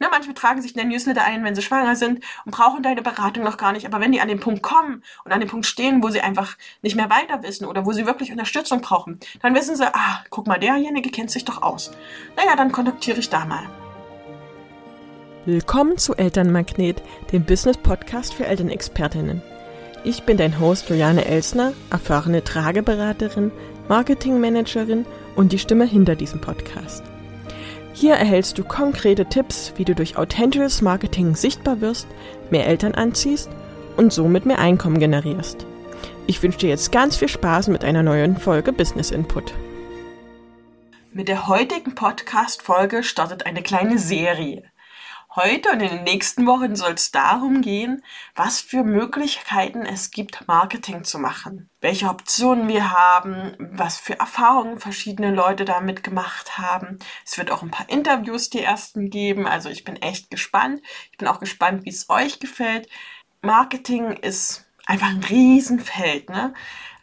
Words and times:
Ne, 0.00 0.08
manche 0.10 0.34
tragen 0.34 0.62
sich 0.62 0.74
in 0.74 0.80
den 0.80 0.88
Newsletter 0.88 1.24
ein, 1.24 1.44
wenn 1.44 1.54
sie 1.54 1.62
schwanger 1.62 1.96
sind 1.96 2.24
und 2.44 2.52
brauchen 2.52 2.82
deine 2.82 3.02
Beratung 3.02 3.44
noch 3.44 3.56
gar 3.56 3.72
nicht. 3.72 3.86
Aber 3.86 4.00
wenn 4.00 4.12
die 4.12 4.20
an 4.20 4.28
den 4.28 4.40
Punkt 4.40 4.62
kommen 4.62 5.02
und 5.24 5.32
an 5.32 5.40
den 5.40 5.48
Punkt 5.48 5.66
stehen, 5.66 6.02
wo 6.02 6.08
sie 6.08 6.20
einfach 6.20 6.56
nicht 6.82 6.96
mehr 6.96 7.10
weiter 7.10 7.42
wissen 7.42 7.66
oder 7.66 7.86
wo 7.86 7.92
sie 7.92 8.06
wirklich 8.06 8.30
Unterstützung 8.30 8.80
brauchen, 8.80 9.20
dann 9.40 9.54
wissen 9.54 9.76
sie, 9.76 9.86
ah, 9.86 10.24
guck 10.30 10.46
mal, 10.46 10.58
derjenige 10.58 11.10
kennt 11.10 11.30
sich 11.30 11.44
doch 11.44 11.62
aus. 11.62 11.92
Naja, 12.36 12.56
dann 12.56 12.72
kontaktiere 12.72 13.18
ich 13.18 13.30
da 13.30 13.44
mal. 13.44 13.62
Willkommen 15.44 15.98
zu 15.98 16.14
Elternmagnet, 16.14 17.02
dem 17.32 17.44
Business-Podcast 17.44 18.32
für 18.32 18.46
Elternexpertinnen. 18.46 19.42
Ich 20.04 20.22
bin 20.22 20.36
dein 20.36 20.58
Host 20.58 20.88
Juliane 20.88 21.24
Elsner, 21.24 21.72
erfahrene 21.90 22.44
Trageberaterin, 22.44 23.50
Marketingmanagerin 23.88 25.04
und 25.36 25.52
die 25.52 25.58
Stimme 25.58 25.84
hinter 25.84 26.16
diesem 26.16 26.40
Podcast. 26.40 27.02
Hier 27.94 28.14
erhältst 28.14 28.58
du 28.58 28.64
konkrete 28.64 29.26
Tipps, 29.26 29.74
wie 29.76 29.84
du 29.84 29.94
durch 29.94 30.16
authentisches 30.16 30.80
Marketing 30.80 31.34
sichtbar 31.34 31.80
wirst, 31.80 32.06
mehr 32.50 32.66
Eltern 32.66 32.94
anziehst 32.94 33.50
und 33.96 34.12
somit 34.12 34.46
mehr 34.46 34.58
Einkommen 34.58 34.98
generierst. 34.98 35.66
Ich 36.26 36.42
wünsche 36.42 36.58
dir 36.58 36.70
jetzt 36.70 36.90
ganz 36.92 37.16
viel 37.16 37.28
Spaß 37.28 37.68
mit 37.68 37.84
einer 37.84 38.02
neuen 38.02 38.36
Folge 38.36 38.72
Business 38.72 39.10
Input. 39.10 39.52
Mit 41.12 41.28
der 41.28 41.46
heutigen 41.46 41.94
Podcast-Folge 41.94 43.02
startet 43.02 43.44
eine 43.44 43.62
kleine 43.62 43.98
Serie. 43.98 44.62
Heute 45.34 45.70
und 45.70 45.80
in 45.80 45.88
den 45.88 46.04
nächsten 46.04 46.44
Wochen 46.46 46.76
soll 46.76 46.92
es 46.92 47.10
darum 47.10 47.62
gehen, 47.62 48.04
was 48.34 48.60
für 48.60 48.84
Möglichkeiten 48.84 49.86
es 49.86 50.10
gibt, 50.10 50.46
Marketing 50.46 51.04
zu 51.04 51.18
machen. 51.18 51.70
Welche 51.80 52.10
Optionen 52.10 52.68
wir 52.68 52.90
haben, 52.90 53.56
was 53.58 53.96
für 53.96 54.18
Erfahrungen 54.18 54.78
verschiedene 54.78 55.30
Leute 55.30 55.64
damit 55.64 56.02
gemacht 56.02 56.58
haben. 56.58 56.98
Es 57.24 57.38
wird 57.38 57.50
auch 57.50 57.62
ein 57.62 57.70
paar 57.70 57.88
Interviews 57.88 58.50
die 58.50 58.62
ersten 58.62 59.08
geben. 59.08 59.46
Also 59.46 59.70
ich 59.70 59.84
bin 59.84 59.96
echt 59.96 60.30
gespannt. 60.30 60.82
Ich 61.12 61.16
bin 61.16 61.28
auch 61.28 61.40
gespannt, 61.40 61.86
wie 61.86 61.90
es 61.90 62.10
euch 62.10 62.38
gefällt. 62.38 62.86
Marketing 63.40 64.12
ist 64.12 64.66
einfach 64.84 65.08
ein 65.08 65.24
Riesenfeld. 65.24 66.28
Ne? 66.28 66.52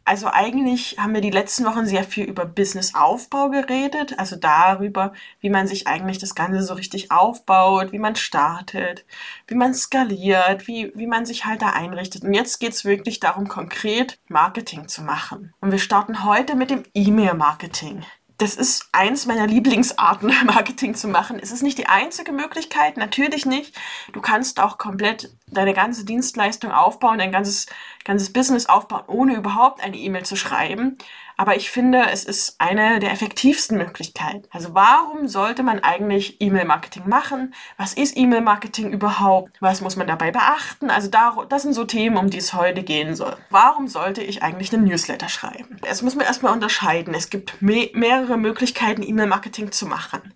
Also 0.09 0.27
eigentlich 0.33 0.97
haben 0.97 1.13
wir 1.13 1.21
die 1.21 1.29
letzten 1.29 1.65
Wochen 1.65 1.85
sehr 1.85 2.03
viel 2.03 2.23
über 2.23 2.43
Businessaufbau 2.43 3.51
geredet, 3.51 4.17
also 4.17 4.37
darüber, 4.37 5.13
wie 5.39 5.51
man 5.51 5.67
sich 5.67 5.85
eigentlich 5.85 6.17
das 6.17 6.33
Ganze 6.33 6.63
so 6.63 6.73
richtig 6.73 7.11
aufbaut, 7.11 7.91
wie 7.91 7.99
man 7.99 8.15
startet, 8.15 9.05
wie 9.45 9.53
man 9.53 9.75
skaliert, 9.75 10.65
wie, 10.65 10.91
wie 10.95 11.05
man 11.05 11.27
sich 11.27 11.45
halt 11.45 11.61
da 11.61 11.73
einrichtet. 11.73 12.23
Und 12.23 12.33
jetzt 12.33 12.57
geht 12.57 12.71
es 12.71 12.85
wirklich 12.85 13.19
darum, 13.19 13.47
konkret 13.47 14.17
Marketing 14.27 14.87
zu 14.87 15.03
machen. 15.03 15.53
Und 15.61 15.71
wir 15.71 15.77
starten 15.77 16.23
heute 16.23 16.55
mit 16.55 16.71
dem 16.71 16.85
E-Mail-Marketing 16.95 18.03
das 18.39 18.55
ist 18.55 18.87
eins 18.93 19.25
meiner 19.25 19.45
Lieblingsarten, 19.47 20.33
Marketing 20.45 20.95
zu 20.95 21.07
machen. 21.07 21.39
Es 21.39 21.51
ist 21.51 21.61
nicht 21.61 21.77
die 21.77 21.87
einzige 21.87 22.31
Möglichkeit, 22.31 22.97
natürlich 22.97 23.45
nicht. 23.45 23.77
Du 24.13 24.21
kannst 24.21 24.59
auch 24.59 24.77
komplett 24.77 25.31
deine 25.47 25.73
ganze 25.73 26.05
Dienstleistung 26.05 26.71
aufbauen, 26.71 27.19
dein 27.19 27.31
ganzes, 27.31 27.67
ganzes 28.05 28.31
Business 28.31 28.65
aufbauen, 28.67 29.03
ohne 29.07 29.35
überhaupt 29.35 29.83
eine 29.83 29.97
E-Mail 29.97 30.23
zu 30.23 30.37
schreiben. 30.37 30.97
Aber 31.39 31.55
ich 31.55 31.71
finde, 31.71 32.07
es 32.11 32.25
ist 32.25 32.55
eine 32.57 32.99
der 32.99 33.13
effektivsten 33.13 33.77
Möglichkeiten. 33.77 34.43
Also 34.51 34.73
warum 34.75 35.29
sollte 35.29 35.63
man 35.63 35.79
eigentlich 35.79 36.41
E-Mail-Marketing 36.41 37.07
machen? 37.07 37.53
Was 37.77 37.93
ist 37.93 38.17
E-Mail-Marketing 38.17 38.91
überhaupt? 38.91 39.55
Was 39.61 39.79
muss 39.79 39.95
man 39.95 40.05
dabei 40.05 40.31
beachten? 40.31 40.89
Also 40.89 41.09
das 41.47 41.61
sind 41.61 41.75
so 41.75 41.85
Themen, 41.85 42.17
um 42.17 42.29
die 42.29 42.39
es 42.39 42.53
heute 42.53 42.83
gehen 42.83 43.15
soll. 43.15 43.37
Warum 43.51 43.87
sollte 43.87 44.21
ich 44.21 44.43
eigentlich 44.43 44.73
einen 44.73 44.83
Newsletter 44.83 45.29
schreiben? 45.29 45.77
Es 45.87 46.01
muss 46.01 46.15
man 46.15 46.25
erstmal 46.25 46.51
unterscheiden. 46.51 47.13
Es 47.13 47.29
gibt 47.29 47.61
me 47.61 47.89
mehrere 47.93 48.35
Möglichkeiten, 48.35 49.01
E-Mail-Marketing 49.01 49.71
zu 49.71 49.85
machen. 49.85 50.33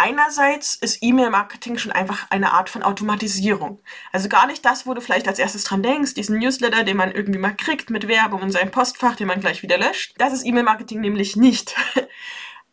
Einerseits 0.00 0.76
ist 0.76 1.02
E-Mail-Marketing 1.02 1.76
schon 1.76 1.90
einfach 1.90 2.30
eine 2.30 2.52
Art 2.52 2.70
von 2.70 2.84
Automatisierung. 2.84 3.80
Also 4.12 4.28
gar 4.28 4.46
nicht 4.46 4.64
das, 4.64 4.86
wo 4.86 4.94
du 4.94 5.00
vielleicht 5.00 5.26
als 5.26 5.40
erstes 5.40 5.64
dran 5.64 5.82
denkst, 5.82 6.14
diesen 6.14 6.38
Newsletter, 6.38 6.84
den 6.84 6.96
man 6.96 7.10
irgendwie 7.10 7.40
mal 7.40 7.56
kriegt 7.56 7.90
mit 7.90 8.06
Werbung 8.06 8.42
in 8.42 8.52
seinem 8.52 8.70
Postfach, 8.70 9.16
den 9.16 9.26
man 9.26 9.40
gleich 9.40 9.64
wieder 9.64 9.76
löscht. 9.76 10.14
Das 10.16 10.32
ist 10.32 10.46
E-Mail-Marketing 10.46 11.00
nämlich 11.00 11.36
nicht. 11.36 11.74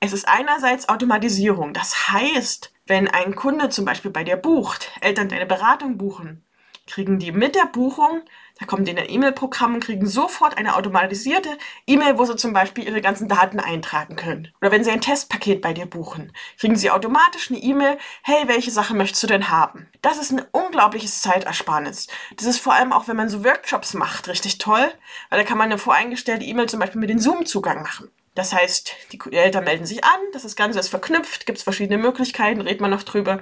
Es 0.02 0.14
ist 0.14 0.28
einerseits 0.28 0.88
Automatisierung. 0.90 1.74
Das 1.74 2.10
heißt, 2.10 2.72
wenn 2.86 3.08
ein 3.08 3.34
Kunde 3.34 3.70
zum 3.70 3.86
Beispiel 3.86 4.12
bei 4.12 4.24
dir 4.24 4.36
bucht, 4.36 4.92
Eltern 5.02 5.30
deine 5.30 5.48
Beratung 5.48 5.98
buchen, 5.98 6.45
kriegen 6.88 7.20
die 7.20 7.32
mit 7.32 7.56
der 7.56 7.66
Buchung 7.66 8.22
da 8.60 8.66
kommen 8.66 8.86
die 8.86 8.92
in 8.92 8.98
ein 8.98 9.10
E-Mail-Programm 9.10 9.76
und 9.76 9.84
kriegen 9.84 10.08
sofort 10.08 10.58
eine 10.58 10.78
automatisierte 10.78 11.58
E-Mail, 11.88 12.18
wo 12.18 12.24
sie 12.24 12.38
zum 12.38 12.54
Beispiel 12.54 12.86
ihre 12.86 13.02
ganzen 13.02 13.28
Daten 13.28 13.60
eintragen 13.60 14.16
können. 14.16 14.54
Oder 14.62 14.72
wenn 14.72 14.84
sie 14.84 14.92
ein 14.92 15.02
Testpaket 15.02 15.62
bei 15.62 15.74
dir 15.74 15.86
buchen, 15.86 16.32
kriegen 16.58 16.78
sie 16.78 16.90
automatisch 16.90 17.52
eine 17.52 17.60
E-Mail, 17.60 17.98
hey, 18.24 18.48
welche 18.48 18.72
Sache 18.72 18.94
möchtest 18.94 19.24
du 19.24 19.28
denn 19.28 19.50
haben? 19.50 19.88
Das 20.02 20.18
ist 20.18 20.32
ein 20.32 20.46
unglaubliches 20.52 21.22
Zeitersparnis. 21.22 22.08
Das 22.38 22.46
ist 22.46 22.60
vor 22.60 22.74
allem 22.74 22.94
auch, 22.94 23.10
wenn 23.10 23.18
man 23.18 23.28
so 23.28 23.44
Workshops 23.44 23.94
macht, 23.94 24.30
richtig 24.30 24.58
toll, 24.58 24.90
weil 25.30 25.40
da 25.40 25.46
kann 25.46 25.58
man 25.58 25.66
eine 25.66 25.78
voreingestellte 25.78 26.46
E-Mail 26.46 26.70
zum 26.70 26.80
Beispiel 26.80 27.02
mit 27.02 27.10
dem 27.10 27.20
Zoom-Zugang 27.20 27.82
machen. 27.82 28.10
Das 28.36 28.54
heißt, 28.54 28.94
die 29.12 29.20
Eltern 29.32 29.64
melden 29.64 29.86
sich 29.86 30.04
an, 30.04 30.20
das 30.34 30.56
Ganze 30.56 30.80
ist 30.80 30.90
verknüpft, 30.90 31.46
gibt 31.46 31.58
es 31.58 31.64
verschiedene 31.64 31.98
Möglichkeiten, 31.98 32.62
redet 32.62 32.82
man 32.82 32.92
noch 32.92 33.04
drüber 33.04 33.42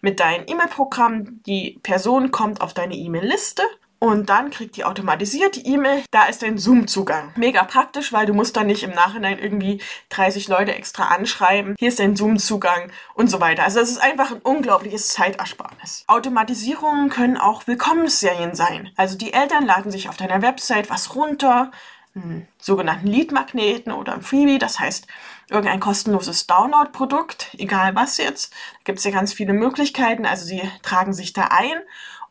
mit 0.00 0.20
deinem 0.20 0.44
E-Mail-Programm. 0.46 1.42
Die 1.46 1.78
Person 1.82 2.30
kommt 2.30 2.60
auf 2.60 2.74
deine 2.74 2.94
E-Mail-Liste 2.94 3.62
und 4.04 4.28
dann 4.28 4.50
kriegt 4.50 4.76
die 4.76 4.84
automatisiert 4.84 5.56
die 5.56 5.66
E-Mail, 5.66 6.02
da 6.10 6.24
ist 6.24 6.44
ein 6.44 6.58
Zoom-Zugang. 6.58 7.32
Mega 7.36 7.64
praktisch, 7.64 8.12
weil 8.12 8.26
du 8.26 8.34
musst 8.34 8.54
dann 8.54 8.66
nicht 8.66 8.82
im 8.82 8.90
Nachhinein 8.90 9.38
irgendwie 9.38 9.80
30 10.10 10.48
Leute 10.48 10.74
extra 10.74 11.04
anschreiben. 11.04 11.74
Hier 11.78 11.88
ist 11.88 12.02
ein 12.02 12.14
Zoom-Zugang 12.14 12.92
und 13.14 13.30
so 13.30 13.40
weiter. 13.40 13.62
Also 13.62 13.80
es 13.80 13.90
ist 13.90 14.02
einfach 14.02 14.30
ein 14.32 14.42
unglaubliches 14.42 15.08
Zeitersparnis. 15.08 16.04
Automatisierungen 16.06 17.08
können 17.08 17.38
auch 17.38 17.66
Willkommensserien 17.66 18.54
sein. 18.54 18.90
Also 18.96 19.16
die 19.16 19.32
Eltern 19.32 19.64
laden 19.64 19.90
sich 19.90 20.10
auf 20.10 20.18
deiner 20.18 20.42
Website 20.42 20.90
was 20.90 21.14
runter, 21.14 21.70
einen 22.14 22.48
sogenannten 22.58 23.06
Lead-Magneten 23.06 23.92
oder 23.92 24.14
ein 24.14 24.22
Freebie, 24.22 24.58
das 24.58 24.78
heißt 24.78 25.06
irgendein 25.50 25.80
kostenloses 25.80 26.46
Download-Produkt, 26.46 27.54
egal 27.58 27.94
was 27.94 28.18
jetzt. 28.18 28.52
Da 28.52 28.80
gibt 28.84 28.98
es 28.98 29.04
ja 29.04 29.10
ganz 29.10 29.32
viele 29.32 29.52
Möglichkeiten, 29.52 30.26
also 30.26 30.44
sie 30.44 30.62
tragen 30.82 31.12
sich 31.12 31.32
da 31.32 31.48
ein 31.50 31.76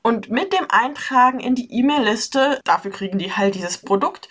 und 0.01 0.29
mit 0.29 0.53
dem 0.53 0.65
Eintragen 0.69 1.39
in 1.39 1.55
die 1.55 1.71
E-Mail-Liste, 1.71 2.59
dafür 2.63 2.91
kriegen 2.91 3.17
die 3.17 3.33
halt 3.33 3.55
dieses 3.55 3.77
Produkt, 3.77 4.29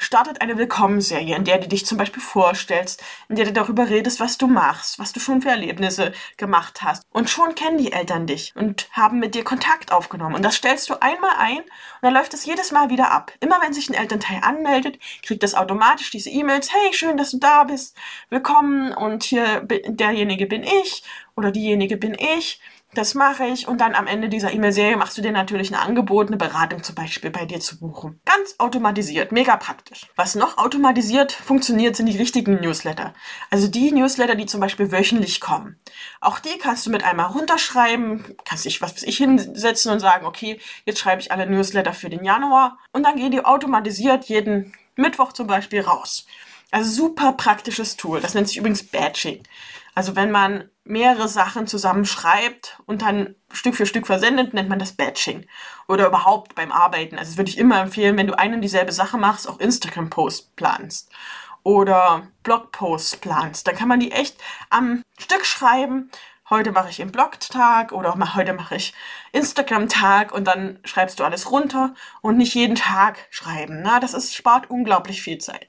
startet 0.00 0.40
eine 0.40 0.56
Willkommensserie, 0.56 1.36
in 1.36 1.44
der 1.44 1.58
du 1.58 1.68
dich 1.68 1.84
zum 1.84 1.98
Beispiel 1.98 2.22
vorstellst, 2.22 3.04
in 3.28 3.36
der 3.36 3.44
du 3.44 3.52
darüber 3.52 3.88
redest, 3.88 4.18
was 4.18 4.38
du 4.38 4.46
machst, 4.46 4.98
was 4.98 5.12
du 5.12 5.20
schon 5.20 5.42
für 5.42 5.50
Erlebnisse 5.50 6.12
gemacht 6.38 6.82
hast. 6.82 7.04
Und 7.10 7.28
schon 7.28 7.54
kennen 7.54 7.76
die 7.76 7.92
Eltern 7.92 8.26
dich 8.26 8.52
und 8.56 8.88
haben 8.92 9.18
mit 9.20 9.34
dir 9.34 9.44
Kontakt 9.44 9.92
aufgenommen. 9.92 10.34
Und 10.34 10.42
das 10.42 10.56
stellst 10.56 10.88
du 10.88 10.94
einmal 11.00 11.32
ein 11.38 11.58
und 11.58 11.68
dann 12.00 12.14
läuft 12.14 12.32
es 12.32 12.46
jedes 12.46 12.72
Mal 12.72 12.88
wieder 12.88 13.12
ab. 13.12 13.30
Immer 13.40 13.60
wenn 13.62 13.74
sich 13.74 13.90
ein 13.90 13.94
Elternteil 13.94 14.40
anmeldet, 14.42 14.98
kriegt 15.22 15.42
das 15.42 15.54
automatisch 15.54 16.10
diese 16.10 16.30
E-Mails, 16.30 16.72
hey, 16.72 16.94
schön, 16.94 17.18
dass 17.18 17.32
du 17.32 17.38
da 17.38 17.64
bist, 17.64 17.94
willkommen 18.30 18.94
und 18.94 19.22
hier 19.22 19.60
derjenige 19.60 20.46
bin 20.46 20.62
ich 20.62 21.04
oder 21.36 21.50
diejenige 21.50 21.98
bin 21.98 22.14
ich 22.14 22.60
das 22.94 23.14
mache 23.14 23.44
ich 23.44 23.68
und 23.68 23.80
dann 23.80 23.94
am 23.94 24.06
Ende 24.06 24.28
dieser 24.28 24.52
E-Mail-Serie 24.52 24.96
machst 24.96 25.16
du 25.16 25.22
dir 25.22 25.30
natürlich 25.30 25.70
ein 25.70 25.78
Angebot, 25.78 26.26
eine 26.26 26.36
Beratung 26.36 26.82
zum 26.82 26.96
Beispiel 26.96 27.30
bei 27.30 27.44
dir 27.44 27.60
zu 27.60 27.78
buchen. 27.78 28.20
Ganz 28.24 28.56
automatisiert, 28.58 29.30
mega 29.30 29.56
praktisch. 29.56 30.06
Was 30.16 30.34
noch 30.34 30.58
automatisiert 30.58 31.30
funktioniert, 31.30 31.94
sind 31.94 32.06
die 32.06 32.18
richtigen 32.18 32.56
Newsletter. 32.56 33.14
Also 33.50 33.68
die 33.68 33.92
Newsletter, 33.92 34.34
die 34.34 34.46
zum 34.46 34.60
Beispiel 34.60 34.90
wöchentlich 34.90 35.40
kommen. 35.40 35.78
Auch 36.20 36.40
die 36.40 36.58
kannst 36.58 36.84
du 36.86 36.90
mit 36.90 37.04
einmal 37.04 37.26
runterschreiben, 37.26 38.36
kannst 38.44 38.64
dich, 38.64 38.82
was 38.82 38.94
weiß 38.94 39.04
ich, 39.04 39.18
hinsetzen 39.18 39.92
und 39.92 40.00
sagen, 40.00 40.26
okay, 40.26 40.60
jetzt 40.84 40.98
schreibe 40.98 41.22
ich 41.22 41.30
alle 41.30 41.46
Newsletter 41.46 41.92
für 41.92 42.10
den 42.10 42.24
Januar 42.24 42.78
und 42.92 43.04
dann 43.04 43.16
gehen 43.16 43.30
die 43.30 43.44
automatisiert 43.44 44.24
jeden 44.24 44.72
Mittwoch 44.96 45.32
zum 45.32 45.46
Beispiel 45.46 45.80
raus. 45.80 46.26
Also 46.72 46.90
super 46.90 47.32
praktisches 47.32 47.96
Tool. 47.96 48.20
Das 48.20 48.34
nennt 48.34 48.48
sich 48.48 48.56
übrigens 48.56 48.84
Batching. 48.84 49.42
Also 49.94 50.16
wenn 50.16 50.30
man 50.30 50.70
mehrere 50.84 51.28
Sachen 51.28 51.66
zusammenschreibt 51.66 52.80
und 52.86 53.02
dann 53.02 53.34
Stück 53.52 53.74
für 53.74 53.86
Stück 53.86 54.06
versendet, 54.06 54.54
nennt 54.54 54.68
man 54.68 54.78
das 54.78 54.92
Batching. 54.92 55.46
Oder 55.88 56.06
überhaupt 56.06 56.54
beim 56.54 56.72
Arbeiten. 56.72 57.18
Also 57.18 57.30
das 57.30 57.38
würde 57.38 57.50
ich 57.50 57.58
immer 57.58 57.80
empfehlen, 57.80 58.16
wenn 58.16 58.26
du 58.26 58.38
eine 58.38 58.56
und 58.56 58.62
dieselbe 58.62 58.92
Sache 58.92 59.18
machst, 59.18 59.48
auch 59.48 59.60
Instagram-Posts 59.60 60.52
planst 60.56 61.10
oder 61.62 62.28
Blogposts 62.42 63.16
planst. 63.16 63.66
Dann 63.66 63.76
kann 63.76 63.88
man 63.88 64.00
die 64.00 64.12
echt 64.12 64.36
am 64.70 65.02
Stück 65.18 65.44
schreiben. 65.44 66.10
Heute 66.48 66.72
mache 66.72 66.90
ich 66.90 67.00
einen 67.00 67.12
Blogtag 67.12 67.92
oder 67.92 68.16
heute 68.34 68.54
mache 68.54 68.74
ich 68.74 68.92
Instagram-Tag 69.32 70.32
und 70.32 70.44
dann 70.44 70.80
schreibst 70.84 71.20
du 71.20 71.24
alles 71.24 71.50
runter 71.50 71.94
und 72.22 72.38
nicht 72.38 72.54
jeden 72.54 72.74
Tag 72.74 73.18
schreiben. 73.30 73.82
Na, 73.82 74.00
das 74.00 74.14
ist, 74.14 74.34
spart 74.34 74.68
unglaublich 74.68 75.22
viel 75.22 75.38
Zeit. 75.38 75.68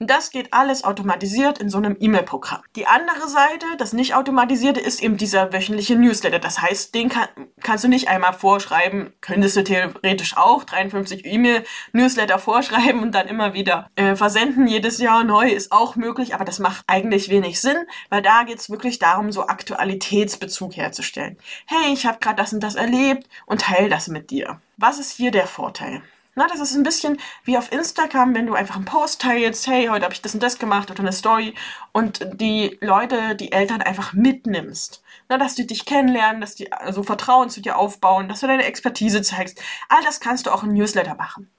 Und 0.00 0.10
das 0.10 0.30
geht 0.30 0.52
alles 0.52 0.84
automatisiert 0.84 1.58
in 1.58 1.68
so 1.68 1.78
einem 1.78 1.96
E-Mail-Programm. 1.98 2.62
Die 2.76 2.86
andere 2.86 3.28
Seite, 3.28 3.66
das 3.78 3.92
nicht 3.92 4.14
automatisierte, 4.14 4.78
ist 4.78 5.02
eben 5.02 5.16
dieser 5.16 5.52
wöchentliche 5.52 5.96
Newsletter. 5.96 6.38
Das 6.38 6.62
heißt, 6.62 6.94
den 6.94 7.08
kann, 7.08 7.26
kannst 7.62 7.82
du 7.82 7.88
nicht 7.88 8.06
einmal 8.06 8.32
vorschreiben, 8.32 9.12
könntest 9.20 9.56
du 9.56 9.64
theoretisch 9.64 10.36
auch 10.36 10.62
53 10.62 11.26
E-Mail-Newsletter 11.26 12.38
vorschreiben 12.38 13.02
und 13.02 13.12
dann 13.12 13.26
immer 13.26 13.54
wieder 13.54 13.90
äh, 13.96 14.14
versenden, 14.14 14.68
jedes 14.68 14.98
Jahr 14.98 15.24
neu, 15.24 15.48
ist 15.48 15.72
auch 15.72 15.96
möglich, 15.96 16.32
aber 16.32 16.44
das 16.44 16.60
macht 16.60 16.84
eigentlich 16.86 17.28
wenig 17.28 17.60
Sinn, 17.60 17.78
weil 18.08 18.22
da 18.22 18.44
geht 18.44 18.60
es 18.60 18.70
wirklich 18.70 19.00
darum, 19.00 19.32
so 19.32 19.48
Aktualitätsbezug 19.48 20.76
herzustellen. 20.76 21.38
Hey, 21.66 21.92
ich 21.92 22.06
habe 22.06 22.18
gerade 22.20 22.36
das 22.36 22.52
und 22.52 22.62
das 22.62 22.76
erlebt 22.76 23.28
und 23.46 23.62
teile 23.62 23.88
das 23.88 24.06
mit 24.06 24.30
dir. 24.30 24.60
Was 24.76 25.00
ist 25.00 25.10
hier 25.10 25.32
der 25.32 25.48
Vorteil? 25.48 26.02
Na, 26.38 26.46
das 26.46 26.60
ist 26.60 26.76
ein 26.76 26.84
bisschen 26.84 27.18
wie 27.42 27.58
auf 27.58 27.72
Instagram, 27.72 28.32
wenn 28.32 28.46
du 28.46 28.54
einfach 28.54 28.76
einen 28.76 28.84
Post 28.84 29.22
teilst, 29.22 29.66
hey, 29.66 29.88
heute 29.88 30.04
habe 30.04 30.14
ich 30.14 30.22
das 30.22 30.34
und 30.34 30.42
das 30.44 30.60
gemacht 30.60 30.88
oder 30.88 31.00
eine 31.00 31.12
Story 31.12 31.52
und 31.90 32.20
die 32.32 32.78
Leute, 32.80 33.34
die 33.34 33.50
Eltern 33.50 33.82
einfach 33.82 34.12
mitnimmst. 34.12 35.02
Na, 35.28 35.36
dass 35.36 35.56
die 35.56 35.66
dich 35.66 35.84
kennenlernen, 35.84 36.40
dass 36.40 36.54
die 36.54 36.72
also 36.72 37.02
Vertrauen 37.02 37.50
zu 37.50 37.60
dir 37.60 37.76
aufbauen, 37.76 38.28
dass 38.28 38.38
du 38.38 38.46
deine 38.46 38.66
Expertise 38.66 39.20
zeigst. 39.22 39.60
All 39.88 40.00
das 40.04 40.20
kannst 40.20 40.46
du 40.46 40.52
auch 40.52 40.62
im 40.62 40.74
Newsletter 40.74 41.16
machen. 41.16 41.50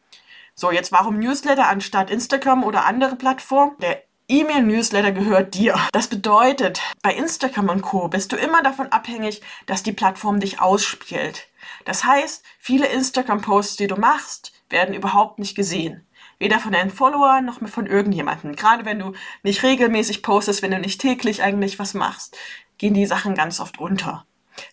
So, 0.55 0.71
jetzt 0.71 0.93
warum 0.93 1.19
Newsletter 1.19 1.67
anstatt 1.67 2.09
Instagram 2.09 2.63
oder 2.63 2.85
andere 2.85 3.17
Plattformen? 3.17 3.75
Der 3.81 4.01
E-Mail-Newsletter 4.29 5.11
gehört 5.11 5.55
dir. 5.55 5.75
Das 5.91 6.07
bedeutet, 6.07 6.79
bei 7.01 7.13
Instagram 7.13 7.67
und 7.67 7.81
Co. 7.81 8.07
bist 8.07 8.31
du 8.31 8.37
immer 8.37 8.63
davon 8.63 8.87
abhängig, 8.93 9.41
dass 9.65 9.83
die 9.83 9.91
Plattform 9.91 10.39
dich 10.39 10.61
ausspielt. 10.61 11.49
Das 11.83 12.05
heißt, 12.05 12.45
viele 12.59 12.87
Instagram-Posts, 12.87 13.75
die 13.75 13.87
du 13.87 13.97
machst, 13.97 14.53
werden 14.69 14.95
überhaupt 14.95 15.39
nicht 15.39 15.55
gesehen. 15.55 16.05
Weder 16.37 16.59
von 16.59 16.71
deinen 16.71 16.91
Followern 16.91 17.45
noch 17.45 17.59
von 17.67 17.85
irgendjemandem. 17.85 18.55
Gerade 18.55 18.85
wenn 18.85 18.99
du 18.99 19.13
nicht 19.43 19.63
regelmäßig 19.63 20.21
postest, 20.23 20.61
wenn 20.61 20.71
du 20.71 20.79
nicht 20.79 21.01
täglich 21.01 21.43
eigentlich 21.43 21.79
was 21.79 21.93
machst, 21.93 22.37
gehen 22.77 22.93
die 22.93 23.05
Sachen 23.05 23.35
ganz 23.35 23.59
oft 23.59 23.79
unter. 23.79 24.25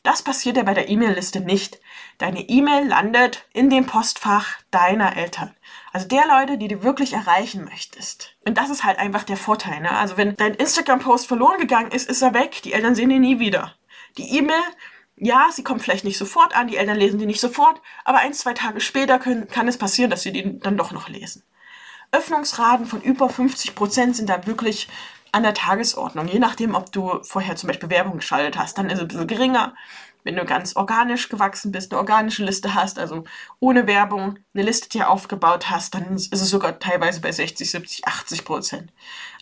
Das 0.02 0.22
passiert 0.22 0.56
ja 0.56 0.62
bei 0.62 0.74
der 0.74 0.88
E-Mail-Liste 0.88 1.40
nicht. 1.40 1.80
Deine 2.18 2.40
E-Mail 2.40 2.88
landet 2.88 3.46
in 3.52 3.70
dem 3.70 3.86
Postfach 3.86 4.58
deiner 4.70 5.16
Eltern. 5.16 5.54
Also 5.92 6.08
der 6.08 6.26
Leute, 6.26 6.58
die 6.58 6.68
du 6.68 6.82
wirklich 6.82 7.12
erreichen 7.12 7.64
möchtest. 7.64 8.36
Und 8.44 8.58
das 8.58 8.70
ist 8.70 8.84
halt 8.84 8.98
einfach 8.98 9.24
der 9.24 9.36
Vorteil. 9.36 9.80
Ne? 9.80 9.90
Also 9.90 10.16
wenn 10.16 10.36
dein 10.36 10.54
Instagram-Post 10.54 11.26
verloren 11.26 11.58
gegangen 11.58 11.90
ist, 11.90 12.08
ist 12.08 12.22
er 12.22 12.34
weg. 12.34 12.62
Die 12.62 12.72
Eltern 12.72 12.94
sehen 12.94 13.10
ihn 13.10 13.22
nie 13.22 13.38
wieder. 13.38 13.74
Die 14.18 14.38
E-Mail 14.38 14.62
ja, 15.16 15.48
sie 15.50 15.64
kommt 15.64 15.82
vielleicht 15.82 16.04
nicht 16.04 16.18
sofort 16.18 16.54
an, 16.54 16.68
die 16.68 16.76
Eltern 16.76 16.98
lesen 16.98 17.18
die 17.18 17.26
nicht 17.26 17.40
sofort, 17.40 17.80
aber 18.04 18.18
ein, 18.18 18.34
zwei 18.34 18.52
Tage 18.52 18.80
später 18.80 19.18
können, 19.18 19.48
kann 19.48 19.66
es 19.66 19.78
passieren, 19.78 20.10
dass 20.10 20.22
sie 20.22 20.32
die 20.32 20.60
dann 20.60 20.76
doch 20.76 20.92
noch 20.92 21.08
lesen. 21.08 21.42
Öffnungsraten 22.12 22.86
von 22.86 23.00
über 23.00 23.28
50 23.28 23.74
Prozent 23.74 24.16
sind 24.16 24.28
da 24.28 24.46
wirklich 24.46 24.88
an 25.32 25.42
der 25.42 25.54
Tagesordnung. 25.54 26.28
Je 26.28 26.38
nachdem, 26.38 26.74
ob 26.74 26.92
du 26.92 27.22
vorher 27.22 27.56
zum 27.56 27.66
Beispiel 27.66 27.90
Werbung 27.90 28.18
geschaltet 28.18 28.58
hast, 28.58 28.78
dann 28.78 28.86
ist 28.86 28.94
es 28.94 29.00
ein 29.00 29.08
bisschen 29.08 29.26
geringer. 29.26 29.74
Wenn 30.22 30.36
du 30.36 30.44
ganz 30.44 30.74
organisch 30.76 31.28
gewachsen 31.28 31.72
bist, 31.72 31.92
eine 31.92 32.00
organische 32.00 32.44
Liste 32.44 32.74
hast, 32.74 32.98
also 32.98 33.24
ohne 33.60 33.86
Werbung 33.86 34.38
eine 34.54 34.64
Liste 34.64 34.88
dir 34.88 35.08
aufgebaut 35.08 35.70
hast, 35.70 35.94
dann 35.94 36.16
ist 36.16 36.32
es 36.32 36.50
sogar 36.50 36.78
teilweise 36.78 37.20
bei 37.20 37.30
60, 37.30 37.70
70, 37.70 38.06
80 38.06 38.44
Prozent. 38.44 38.92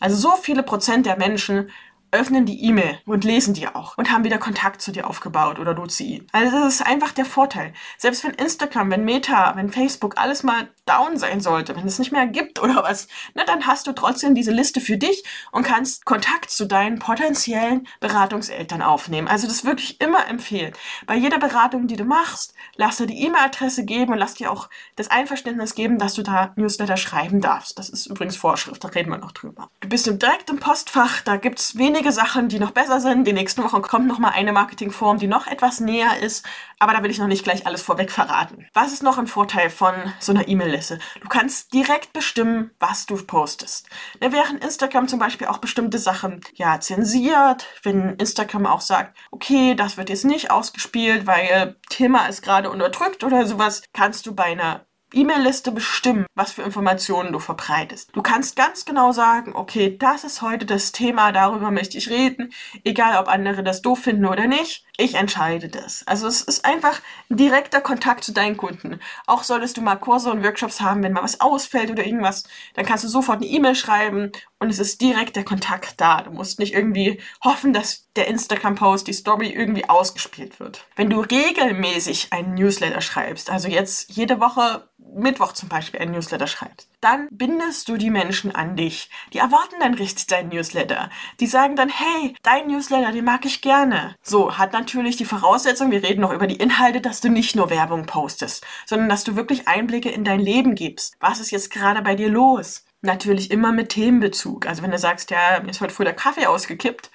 Also 0.00 0.16
so 0.16 0.36
viele 0.36 0.62
Prozent 0.62 1.06
der 1.06 1.16
Menschen 1.16 1.70
öffnen 2.14 2.46
die 2.46 2.64
E-Mail 2.64 2.98
und 3.06 3.24
lesen 3.24 3.54
die 3.54 3.68
auch 3.68 3.98
und 3.98 4.10
haben 4.10 4.24
wieder 4.24 4.38
Kontakt 4.38 4.80
zu 4.80 4.92
dir 4.92 5.08
aufgebaut 5.08 5.58
oder 5.58 5.74
du 5.74 5.86
zu 5.86 6.04
ihnen. 6.04 6.26
Also 6.32 6.58
das 6.58 6.76
ist 6.76 6.86
einfach 6.86 7.12
der 7.12 7.24
Vorteil. 7.24 7.72
Selbst 7.98 8.24
wenn 8.24 8.32
Instagram, 8.32 8.90
wenn 8.90 9.04
Meta, 9.04 9.54
wenn 9.56 9.70
Facebook 9.70 10.16
alles 10.16 10.42
mal 10.42 10.68
down 10.86 11.18
sein 11.18 11.40
sollte, 11.40 11.74
wenn 11.76 11.86
es 11.86 11.98
nicht 11.98 12.12
mehr 12.12 12.26
gibt 12.26 12.62
oder 12.62 12.82
was, 12.82 13.08
ne, 13.34 13.42
dann 13.46 13.66
hast 13.66 13.86
du 13.86 13.92
trotzdem 13.92 14.34
diese 14.34 14.52
Liste 14.52 14.80
für 14.80 14.96
dich 14.96 15.24
und 15.50 15.64
kannst 15.64 16.04
Kontakt 16.04 16.50
zu 16.50 16.66
deinen 16.66 16.98
potenziellen 16.98 17.88
Beratungseltern 18.00 18.82
aufnehmen. 18.82 19.26
Also 19.26 19.48
das 19.48 19.64
wirklich 19.64 20.00
immer 20.00 20.28
empfehlen. 20.28 20.72
Bei 21.06 21.16
jeder 21.16 21.38
Beratung, 21.38 21.88
die 21.88 21.96
du 21.96 22.04
machst, 22.04 22.54
lass 22.76 22.98
dir 22.98 23.06
die 23.06 23.22
E-Mail-Adresse 23.24 23.84
geben 23.84 24.12
und 24.12 24.18
lass 24.18 24.34
dir 24.34 24.52
auch 24.52 24.68
das 24.94 25.10
Einverständnis 25.10 25.74
geben, 25.74 25.98
dass 25.98 26.14
du 26.14 26.22
da 26.22 26.52
Newsletter 26.56 26.96
schreiben 26.96 27.40
darfst. 27.40 27.78
Das 27.78 27.88
ist 27.88 28.06
übrigens 28.06 28.36
Vorschrift, 28.36 28.84
da 28.84 28.88
reden 28.88 29.10
wir 29.10 29.18
noch 29.18 29.32
drüber. 29.32 29.68
Du 29.80 29.88
bist 29.88 30.06
im 30.06 30.18
direkten 30.18 30.60
Postfach, 30.60 31.22
da 31.22 31.36
gibt's 31.36 31.76
wenig 31.76 32.03
einige 32.04 32.12
Sachen, 32.12 32.50
die 32.50 32.58
noch 32.58 32.72
besser 32.72 33.00
sind. 33.00 33.26
Die 33.26 33.32
nächsten 33.32 33.64
Wochen 33.64 33.80
kommt 33.80 34.06
noch 34.06 34.18
mal 34.18 34.28
eine 34.28 34.52
Marketingform, 34.52 35.18
die 35.18 35.26
noch 35.26 35.46
etwas 35.46 35.80
näher 35.80 36.18
ist. 36.20 36.44
Aber 36.78 36.92
da 36.92 37.02
will 37.02 37.10
ich 37.10 37.18
noch 37.18 37.28
nicht 37.28 37.44
gleich 37.44 37.66
alles 37.66 37.80
vorweg 37.80 38.10
verraten. 38.10 38.66
Was 38.74 38.92
ist 38.92 39.02
noch 39.02 39.16
ein 39.16 39.26
Vorteil 39.26 39.70
von 39.70 39.94
so 40.20 40.32
einer 40.32 40.46
E-Mail-Liste? 40.46 40.98
Du 41.22 41.28
kannst 41.28 41.72
direkt 41.72 42.12
bestimmen, 42.12 42.72
was 42.78 43.06
du 43.06 43.16
postest. 43.16 43.88
Ne, 44.20 44.32
während 44.32 44.62
Instagram 44.62 45.08
zum 45.08 45.18
Beispiel 45.18 45.46
auch 45.46 45.58
bestimmte 45.58 45.96
Sachen 45.96 46.42
ja 46.52 46.78
zensiert, 46.78 47.66
wenn 47.84 48.16
Instagram 48.16 48.66
auch 48.66 48.82
sagt, 48.82 49.16
okay, 49.30 49.74
das 49.74 49.96
wird 49.96 50.10
jetzt 50.10 50.26
nicht 50.26 50.50
ausgespielt, 50.50 51.26
weil 51.26 51.76
Thema 51.88 52.26
ist 52.26 52.42
gerade 52.42 52.70
unterdrückt 52.70 53.24
oder 53.24 53.46
sowas, 53.46 53.82
kannst 53.94 54.26
du 54.26 54.34
bei 54.34 54.44
einer 54.44 54.84
E-Mail-Liste 55.14 55.72
bestimmen, 55.72 56.26
was 56.34 56.52
für 56.52 56.62
Informationen 56.62 57.32
du 57.32 57.38
verbreitest. 57.38 58.10
Du 58.12 58.22
kannst 58.22 58.56
ganz 58.56 58.84
genau 58.84 59.12
sagen, 59.12 59.54
okay, 59.54 59.96
das 59.96 60.24
ist 60.24 60.42
heute 60.42 60.66
das 60.66 60.92
Thema, 60.92 61.32
darüber 61.32 61.70
möchte 61.70 61.98
ich 61.98 62.10
reden, 62.10 62.52
egal 62.84 63.20
ob 63.20 63.28
andere 63.28 63.62
das 63.62 63.82
doof 63.82 64.00
finden 64.00 64.26
oder 64.26 64.46
nicht. 64.46 64.84
Ich 64.96 65.14
entscheide 65.14 65.68
das. 65.68 66.06
Also 66.06 66.28
es 66.28 66.40
ist 66.40 66.64
einfach 66.64 67.00
ein 67.28 67.36
direkter 67.36 67.80
Kontakt 67.80 68.22
zu 68.22 68.32
deinen 68.32 68.56
Kunden. 68.56 69.00
Auch 69.26 69.42
solltest 69.42 69.76
du 69.76 69.80
mal 69.80 69.96
Kurse 69.96 70.30
und 70.30 70.44
Workshops 70.44 70.80
haben, 70.80 71.02
wenn 71.02 71.12
mal 71.12 71.24
was 71.24 71.40
ausfällt 71.40 71.90
oder 71.90 72.06
irgendwas, 72.06 72.44
dann 72.74 72.86
kannst 72.86 73.02
du 73.02 73.08
sofort 73.08 73.38
eine 73.38 73.46
E-Mail 73.46 73.74
schreiben 73.74 74.30
und 74.60 74.70
es 74.70 74.78
ist 74.78 75.00
direkt 75.00 75.34
der 75.34 75.44
Kontakt 75.44 76.00
da. 76.00 76.22
Du 76.22 76.30
musst 76.30 76.60
nicht 76.60 76.74
irgendwie 76.74 77.20
hoffen, 77.42 77.72
dass 77.72 78.08
der 78.14 78.28
Instagram-Post, 78.28 79.08
die 79.08 79.12
Story 79.12 79.48
irgendwie 79.48 79.88
ausgespielt 79.88 80.60
wird. 80.60 80.86
Wenn 80.94 81.10
du 81.10 81.20
regelmäßig 81.20 82.32
einen 82.32 82.54
Newsletter 82.54 83.00
schreibst, 83.00 83.50
also 83.50 83.68
jetzt 83.68 84.12
jede 84.12 84.40
Woche 84.40 84.88
Mittwoch 85.14 85.52
zum 85.52 85.68
Beispiel 85.68 86.00
einen 86.00 86.12
Newsletter 86.12 86.46
schreibst, 86.46 86.88
dann 87.00 87.28
bindest 87.30 87.88
du 87.88 87.96
die 87.96 88.10
Menschen 88.10 88.54
an 88.54 88.76
dich. 88.76 89.10
Die 89.32 89.38
erwarten 89.38 89.76
dann 89.80 89.94
richtig 89.94 90.26
deinen 90.26 90.48
Newsletter. 90.48 91.10
Die 91.40 91.46
sagen 91.46 91.76
dann, 91.76 91.88
hey, 91.88 92.34
dein 92.42 92.66
Newsletter, 92.66 93.12
den 93.12 93.24
mag 93.24 93.44
ich 93.44 93.62
gerne. 93.62 94.16
So, 94.22 94.58
hat 94.58 94.72
natürlich 94.72 95.16
die 95.16 95.24
Voraussetzung, 95.24 95.90
wir 95.90 96.02
reden 96.02 96.20
noch 96.20 96.32
über 96.32 96.46
die 96.46 96.56
Inhalte, 96.56 97.00
dass 97.00 97.20
du 97.20 97.28
nicht 97.28 97.56
nur 97.56 97.70
Werbung 97.70 98.06
postest, 98.06 98.66
sondern 98.86 99.08
dass 99.08 99.24
du 99.24 99.36
wirklich 99.36 99.68
Einblicke 99.68 100.10
in 100.10 100.24
dein 100.24 100.40
Leben 100.40 100.74
gibst. 100.74 101.16
Was 101.20 101.40
ist 101.40 101.50
jetzt 101.50 101.70
gerade 101.70 102.02
bei 102.02 102.14
dir 102.14 102.28
los? 102.28 102.84
Natürlich 103.02 103.50
immer 103.50 103.72
mit 103.72 103.90
Themenbezug. 103.90 104.66
Also 104.66 104.82
wenn 104.82 104.90
du 104.90 104.98
sagst, 104.98 105.30
ja, 105.30 105.60
mir 105.62 105.70
ist 105.70 105.80
heute 105.80 105.94
früh 105.94 106.04
der 106.04 106.14
Kaffee 106.14 106.46
ausgekippt, 106.46 107.10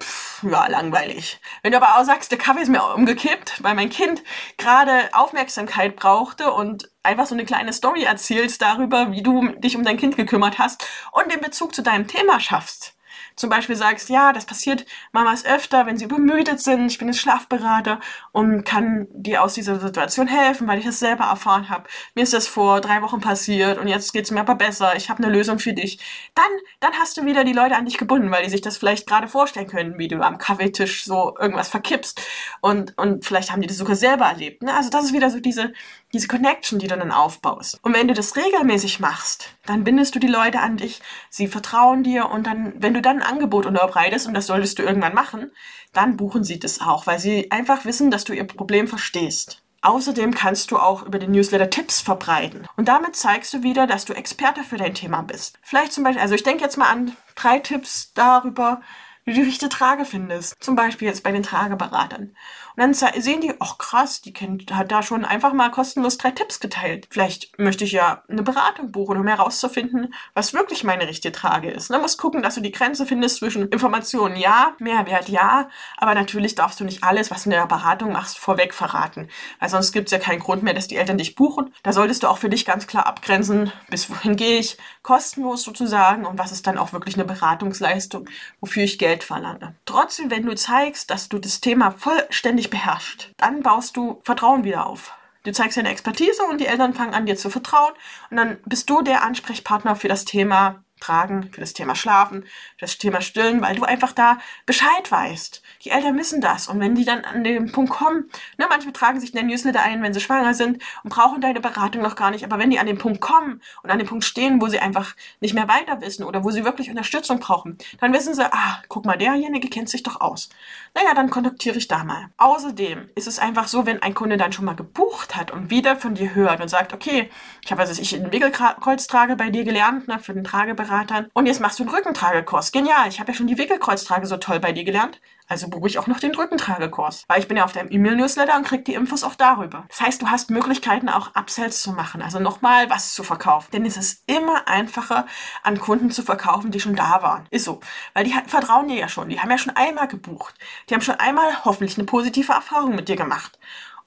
pff, 0.00 0.29
ja, 0.42 0.66
langweilig. 0.66 1.40
Wenn 1.62 1.72
du 1.72 1.78
aber 1.78 1.98
auch 1.98 2.04
sagst, 2.04 2.30
der 2.30 2.38
Kaffee 2.38 2.62
ist 2.62 2.68
mir 2.68 2.82
umgekippt, 2.94 3.62
weil 3.62 3.74
mein 3.74 3.90
Kind 3.90 4.22
gerade 4.56 5.08
Aufmerksamkeit 5.12 5.96
brauchte 5.96 6.52
und 6.52 6.90
einfach 7.02 7.26
so 7.26 7.34
eine 7.34 7.44
kleine 7.44 7.72
Story 7.72 8.04
erzählst 8.04 8.62
darüber, 8.62 9.12
wie 9.12 9.22
du 9.22 9.48
dich 9.58 9.76
um 9.76 9.84
dein 9.84 9.96
Kind 9.96 10.16
gekümmert 10.16 10.58
hast 10.58 10.86
und 11.12 11.30
den 11.32 11.40
Bezug 11.40 11.74
zu 11.74 11.82
deinem 11.82 12.06
Thema 12.06 12.40
schaffst, 12.40 12.94
zum 13.40 13.50
Beispiel 13.50 13.76
sagst, 13.76 14.08
ja, 14.10 14.32
das 14.32 14.44
passiert 14.44 14.86
Mamas 15.12 15.44
öfter, 15.44 15.86
wenn 15.86 15.96
sie 15.96 16.04
übermüdet 16.04 16.60
sind, 16.60 16.86
ich 16.86 16.98
bin 16.98 17.08
jetzt 17.08 17.20
Schlafberater 17.20 18.00
und 18.32 18.64
kann 18.64 19.08
dir 19.12 19.42
aus 19.42 19.54
dieser 19.54 19.80
Situation 19.80 20.26
helfen, 20.26 20.68
weil 20.68 20.78
ich 20.78 20.84
das 20.84 20.98
selber 21.00 21.24
erfahren 21.24 21.68
habe. 21.70 21.88
Mir 22.14 22.22
ist 22.22 22.34
das 22.34 22.46
vor 22.46 22.80
drei 22.80 23.02
Wochen 23.02 23.20
passiert 23.20 23.78
und 23.78 23.88
jetzt 23.88 24.12
geht 24.12 24.26
es 24.26 24.30
mir 24.30 24.40
aber 24.40 24.54
besser, 24.54 24.94
ich 24.96 25.08
habe 25.10 25.22
eine 25.22 25.32
Lösung 25.32 25.58
für 25.58 25.72
dich. 25.72 25.98
Dann, 26.34 26.44
dann 26.80 26.92
hast 27.00 27.16
du 27.16 27.24
wieder 27.24 27.44
die 27.44 27.52
Leute 27.52 27.76
an 27.76 27.86
dich 27.86 27.98
gebunden, 27.98 28.30
weil 28.30 28.44
die 28.44 28.50
sich 28.50 28.60
das 28.60 28.76
vielleicht 28.76 29.06
gerade 29.06 29.26
vorstellen 29.26 29.66
können, 29.66 29.98
wie 29.98 30.08
du 30.08 30.20
am 30.20 30.38
Kaffeetisch 30.38 31.04
so 31.04 31.34
irgendwas 31.40 31.68
verkippst 31.68 32.20
und, 32.60 32.96
und 32.98 33.24
vielleicht 33.24 33.50
haben 33.50 33.62
die 33.62 33.68
das 33.68 33.78
sogar 33.78 33.96
selber 33.96 34.26
erlebt. 34.26 34.62
Ne? 34.62 34.74
Also 34.74 34.90
das 34.90 35.04
ist 35.06 35.12
wieder 35.14 35.30
so 35.30 35.40
diese, 35.40 35.72
diese 36.12 36.28
Connection, 36.28 36.78
die 36.78 36.88
du 36.88 36.96
dann 36.96 37.12
aufbaust. 37.12 37.78
Und 37.82 37.94
wenn 37.94 38.08
du 38.08 38.14
das 38.14 38.36
regelmäßig 38.36 39.00
machst, 39.00 39.54
dann 39.66 39.84
bindest 39.84 40.14
du 40.14 40.18
die 40.18 40.26
Leute 40.26 40.60
an 40.60 40.76
dich, 40.76 41.00
sie 41.28 41.46
vertrauen 41.46 42.02
dir 42.02 42.30
und 42.30 42.46
dann, 42.46 42.74
wenn 42.76 42.94
du 42.94 43.02
dann 43.02 43.22
ein 43.22 43.28
Angebot 43.28 43.66
unterbreitest, 43.66 44.26
und 44.26 44.34
das 44.34 44.46
solltest 44.46 44.78
du 44.78 44.82
irgendwann 44.82 45.14
machen, 45.14 45.50
dann 45.92 46.16
buchen 46.16 46.44
sie 46.44 46.58
das 46.58 46.80
auch, 46.80 47.06
weil 47.06 47.18
sie 47.18 47.50
einfach 47.50 47.84
wissen, 47.84 48.10
dass 48.10 48.24
du 48.24 48.32
ihr 48.32 48.44
Problem 48.44 48.88
verstehst. 48.88 49.62
Außerdem 49.82 50.34
kannst 50.34 50.70
du 50.70 50.78
auch 50.78 51.02
über 51.02 51.18
den 51.18 51.30
Newsletter 51.30 51.70
Tipps 51.70 52.00
verbreiten. 52.00 52.66
Und 52.76 52.88
damit 52.88 53.16
zeigst 53.16 53.54
du 53.54 53.62
wieder, 53.62 53.86
dass 53.86 54.04
du 54.04 54.12
Experte 54.12 54.62
für 54.62 54.76
dein 54.76 54.94
Thema 54.94 55.22
bist. 55.22 55.58
Vielleicht 55.62 55.92
zum 55.92 56.04
Beispiel, 56.04 56.20
also 56.20 56.34
ich 56.34 56.42
denke 56.42 56.62
jetzt 56.62 56.76
mal 56.76 56.90
an 56.90 57.16
drei 57.34 57.60
Tipps 57.60 58.12
darüber, 58.12 58.82
wie 59.24 59.32
du 59.32 59.40
die 59.40 59.46
richtige 59.46 59.68
Trage 59.68 60.04
findest. 60.04 60.62
Zum 60.62 60.76
Beispiel 60.76 61.08
jetzt 61.08 61.22
bei 61.22 61.32
den 61.32 61.42
Trageberatern. 61.42 62.34
Und 62.76 62.76
dann 62.76 62.94
sehen 62.94 63.40
die, 63.40 63.52
ach 63.58 63.78
krass, 63.78 64.20
die 64.20 64.32
kennt, 64.32 64.72
hat 64.74 64.90
da 64.90 65.02
schon 65.02 65.24
einfach 65.24 65.52
mal 65.52 65.70
kostenlos 65.70 66.18
drei 66.18 66.30
Tipps 66.30 66.60
geteilt. 66.60 67.08
Vielleicht 67.10 67.58
möchte 67.58 67.84
ich 67.84 67.92
ja 67.92 68.22
eine 68.28 68.42
Beratung 68.42 68.92
buchen, 68.92 69.18
um 69.18 69.26
herauszufinden, 69.26 70.14
was 70.34 70.54
wirklich 70.54 70.84
meine 70.84 71.06
richtige 71.08 71.32
Trage 71.32 71.70
ist. 71.70 71.90
Man 71.90 72.00
muss 72.00 72.16
gucken, 72.16 72.42
dass 72.42 72.54
du 72.54 72.60
die 72.60 72.72
Grenze 72.72 73.06
findest 73.06 73.36
zwischen 73.36 73.68
Informationen 73.68 74.36
ja, 74.36 74.74
Mehrwert 74.78 75.28
ja, 75.28 75.68
aber 75.96 76.14
natürlich 76.14 76.54
darfst 76.54 76.80
du 76.80 76.84
nicht 76.84 77.04
alles, 77.04 77.30
was 77.30 77.42
du 77.42 77.50
in 77.50 77.56
der 77.56 77.66
Beratung 77.66 78.12
machst, 78.12 78.38
vorweg 78.38 78.72
verraten. 78.72 79.28
Weil 79.58 79.68
sonst 79.68 79.92
gibt 79.92 80.06
es 80.06 80.12
ja 80.12 80.18
keinen 80.18 80.40
Grund 80.40 80.62
mehr, 80.62 80.74
dass 80.74 80.88
die 80.88 80.96
Eltern 80.96 81.18
dich 81.18 81.34
buchen. 81.34 81.74
Da 81.82 81.92
solltest 81.92 82.22
du 82.22 82.28
auch 82.28 82.38
für 82.38 82.48
dich 82.48 82.64
ganz 82.64 82.86
klar 82.86 83.06
abgrenzen, 83.06 83.72
bis 83.90 84.08
wohin 84.08 84.36
gehe 84.36 84.58
ich, 84.58 84.78
kostenlos 85.02 85.62
sozusagen 85.62 86.24
und 86.24 86.38
was 86.38 86.52
ist 86.52 86.66
dann 86.66 86.78
auch 86.78 86.92
wirklich 86.92 87.16
eine 87.16 87.24
Beratungsleistung, 87.24 88.28
wofür 88.60 88.84
ich 88.84 88.98
Geld 88.98 89.09
verlange. 89.18 89.74
Trotzdem, 89.84 90.30
wenn 90.30 90.46
du 90.46 90.54
zeigst, 90.54 91.10
dass 91.10 91.28
du 91.28 91.38
das 91.38 91.60
Thema 91.60 91.90
vollständig 91.90 92.70
beherrschst, 92.70 93.30
dann 93.36 93.62
baust 93.62 93.96
du 93.96 94.20
Vertrauen 94.24 94.64
wieder 94.64 94.86
auf. 94.86 95.12
Du 95.42 95.52
zeigst 95.52 95.78
deine 95.78 95.90
Expertise 95.90 96.42
und 96.50 96.60
die 96.60 96.66
Eltern 96.66 96.92
fangen 96.92 97.14
an, 97.14 97.26
dir 97.26 97.36
zu 97.36 97.48
vertrauen 97.48 97.92
und 98.30 98.36
dann 98.36 98.58
bist 98.66 98.90
du 98.90 99.00
der 99.02 99.22
Ansprechpartner 99.22 99.96
für 99.96 100.08
das 100.08 100.24
Thema 100.24 100.84
Tragen, 101.00 101.50
für 101.52 101.60
das 101.60 101.72
Thema 101.72 101.94
Schlafen, 101.94 102.42
für 102.42 102.82
das 102.82 102.98
Thema 102.98 103.20
Stillen, 103.20 103.60
weil 103.62 103.76
du 103.76 103.84
einfach 103.84 104.12
da 104.12 104.38
Bescheid 104.66 105.10
weißt. 105.10 105.62
Die 105.84 105.90
Eltern 105.90 106.16
wissen 106.18 106.40
das. 106.40 106.68
Und 106.68 106.80
wenn 106.80 106.94
die 106.94 107.04
dann 107.04 107.24
an 107.24 107.42
den 107.42 107.72
Punkt 107.72 107.90
kommen, 107.90 108.30
ne, 108.58 108.66
manche 108.68 108.92
tragen 108.92 109.20
sich 109.20 109.32
in 109.32 109.38
den 109.38 109.46
Newsletter 109.46 109.82
ein, 109.82 110.02
wenn 110.02 110.14
sie 110.14 110.20
schwanger 110.20 110.54
sind 110.54 110.82
und 111.02 111.10
brauchen 111.10 111.40
deine 111.40 111.60
Beratung 111.60 112.02
noch 112.02 112.16
gar 112.16 112.30
nicht, 112.30 112.44
aber 112.44 112.58
wenn 112.58 112.70
die 112.70 112.78
an 112.78 112.86
den 112.86 112.98
Punkt 112.98 113.20
kommen 113.20 113.60
und 113.82 113.90
an 113.90 113.98
den 113.98 114.06
Punkt 114.06 114.24
stehen, 114.24 114.60
wo 114.60 114.68
sie 114.68 114.78
einfach 114.78 115.14
nicht 115.40 115.54
mehr 115.54 115.68
weiter 115.68 116.00
wissen 116.00 116.24
oder 116.24 116.44
wo 116.44 116.50
sie 116.50 116.64
wirklich 116.64 116.90
Unterstützung 116.90 117.40
brauchen, 117.40 117.78
dann 118.00 118.12
wissen 118.12 118.34
sie, 118.34 118.44
ah, 118.44 118.82
guck 118.88 119.04
mal, 119.04 119.16
derjenige 119.16 119.68
kennt 119.68 119.88
sich 119.88 120.02
doch 120.02 120.20
aus. 120.20 120.50
Naja, 120.94 121.14
dann 121.14 121.30
kontaktiere 121.30 121.78
ich 121.78 121.88
da 121.88 122.04
mal. 122.04 122.28
Außerdem 122.36 123.10
ist 123.14 123.26
es 123.26 123.38
einfach 123.38 123.68
so, 123.68 123.86
wenn 123.86 124.02
ein 124.02 124.14
Kunde 124.14 124.36
dann 124.36 124.52
schon 124.52 124.64
mal 124.64 124.76
gebucht 124.76 125.36
hat 125.36 125.50
und 125.50 125.70
wieder 125.70 125.96
von 125.96 126.14
dir 126.14 126.34
hört 126.34 126.60
und 126.60 126.68
sagt, 126.68 126.92
okay, 126.92 127.30
ich 127.64 127.70
habe, 127.70 127.80
also 127.80 128.00
ich 128.00 128.14
einen 128.14 128.32
Wickelkreuztrage 128.32 129.36
bei 129.36 129.50
dir 129.50 129.64
gelernt, 129.64 130.08
ne, 130.08 130.18
für 130.18 130.34
den 130.34 130.44
Tragebereich, 130.44 130.89
Beratern. 130.90 131.30
Und 131.34 131.46
jetzt 131.46 131.60
machst 131.60 131.78
du 131.78 131.84
einen 131.84 131.94
Rückentragekurs. 131.94 132.72
Genial, 132.72 133.08
ich 133.08 133.20
habe 133.20 133.30
ja 133.30 133.36
schon 133.36 133.46
die 133.46 133.58
Wickelkreuztrage 133.58 134.26
so 134.26 134.36
toll 134.36 134.58
bei 134.58 134.72
dir 134.72 134.84
gelernt. 134.84 135.20
Also 135.46 135.68
buche 135.68 135.86
ich 135.86 135.98
auch 135.98 136.06
noch 136.08 136.18
den 136.18 136.34
Rückentragekurs. 136.34 137.24
Weil 137.28 137.40
ich 137.40 137.48
bin 137.48 137.56
ja 137.56 137.64
auf 137.64 137.72
deinem 137.72 137.90
E-Mail-Newsletter 137.90 138.56
und 138.56 138.66
krieg 138.66 138.84
die 138.84 138.94
Infos 138.94 139.22
auch 139.22 139.36
darüber. 139.36 139.84
Das 139.88 140.00
heißt, 140.00 140.22
du 140.22 140.30
hast 140.30 140.50
Möglichkeiten 140.50 141.08
auch 141.08 141.34
Upsells 141.34 141.82
zu 141.82 141.92
machen. 141.92 142.22
Also 142.22 142.40
nochmal 142.40 142.90
was 142.90 143.14
zu 143.14 143.22
verkaufen. 143.22 143.68
Denn 143.72 143.86
es 143.86 143.96
ist 143.96 144.24
immer 144.26 144.66
einfacher, 144.66 145.26
an 145.62 145.78
Kunden 145.78 146.10
zu 146.10 146.22
verkaufen, 146.22 146.72
die 146.72 146.80
schon 146.80 146.96
da 146.96 147.22
waren. 147.22 147.46
Ist 147.50 147.64
so. 147.64 147.80
Weil 148.14 148.24
die 148.24 148.34
vertrauen 148.46 148.88
dir 148.88 148.96
ja 148.98 149.08
schon. 149.08 149.28
Die 149.28 149.40
haben 149.40 149.50
ja 149.50 149.58
schon 149.58 149.76
einmal 149.76 150.08
gebucht. 150.08 150.54
Die 150.88 150.94
haben 150.94 151.02
schon 151.02 151.16
einmal 151.16 151.64
hoffentlich 151.64 151.98
eine 151.98 152.06
positive 152.06 152.52
Erfahrung 152.52 152.96
mit 152.96 153.08
dir 153.08 153.16
gemacht. 153.16 153.58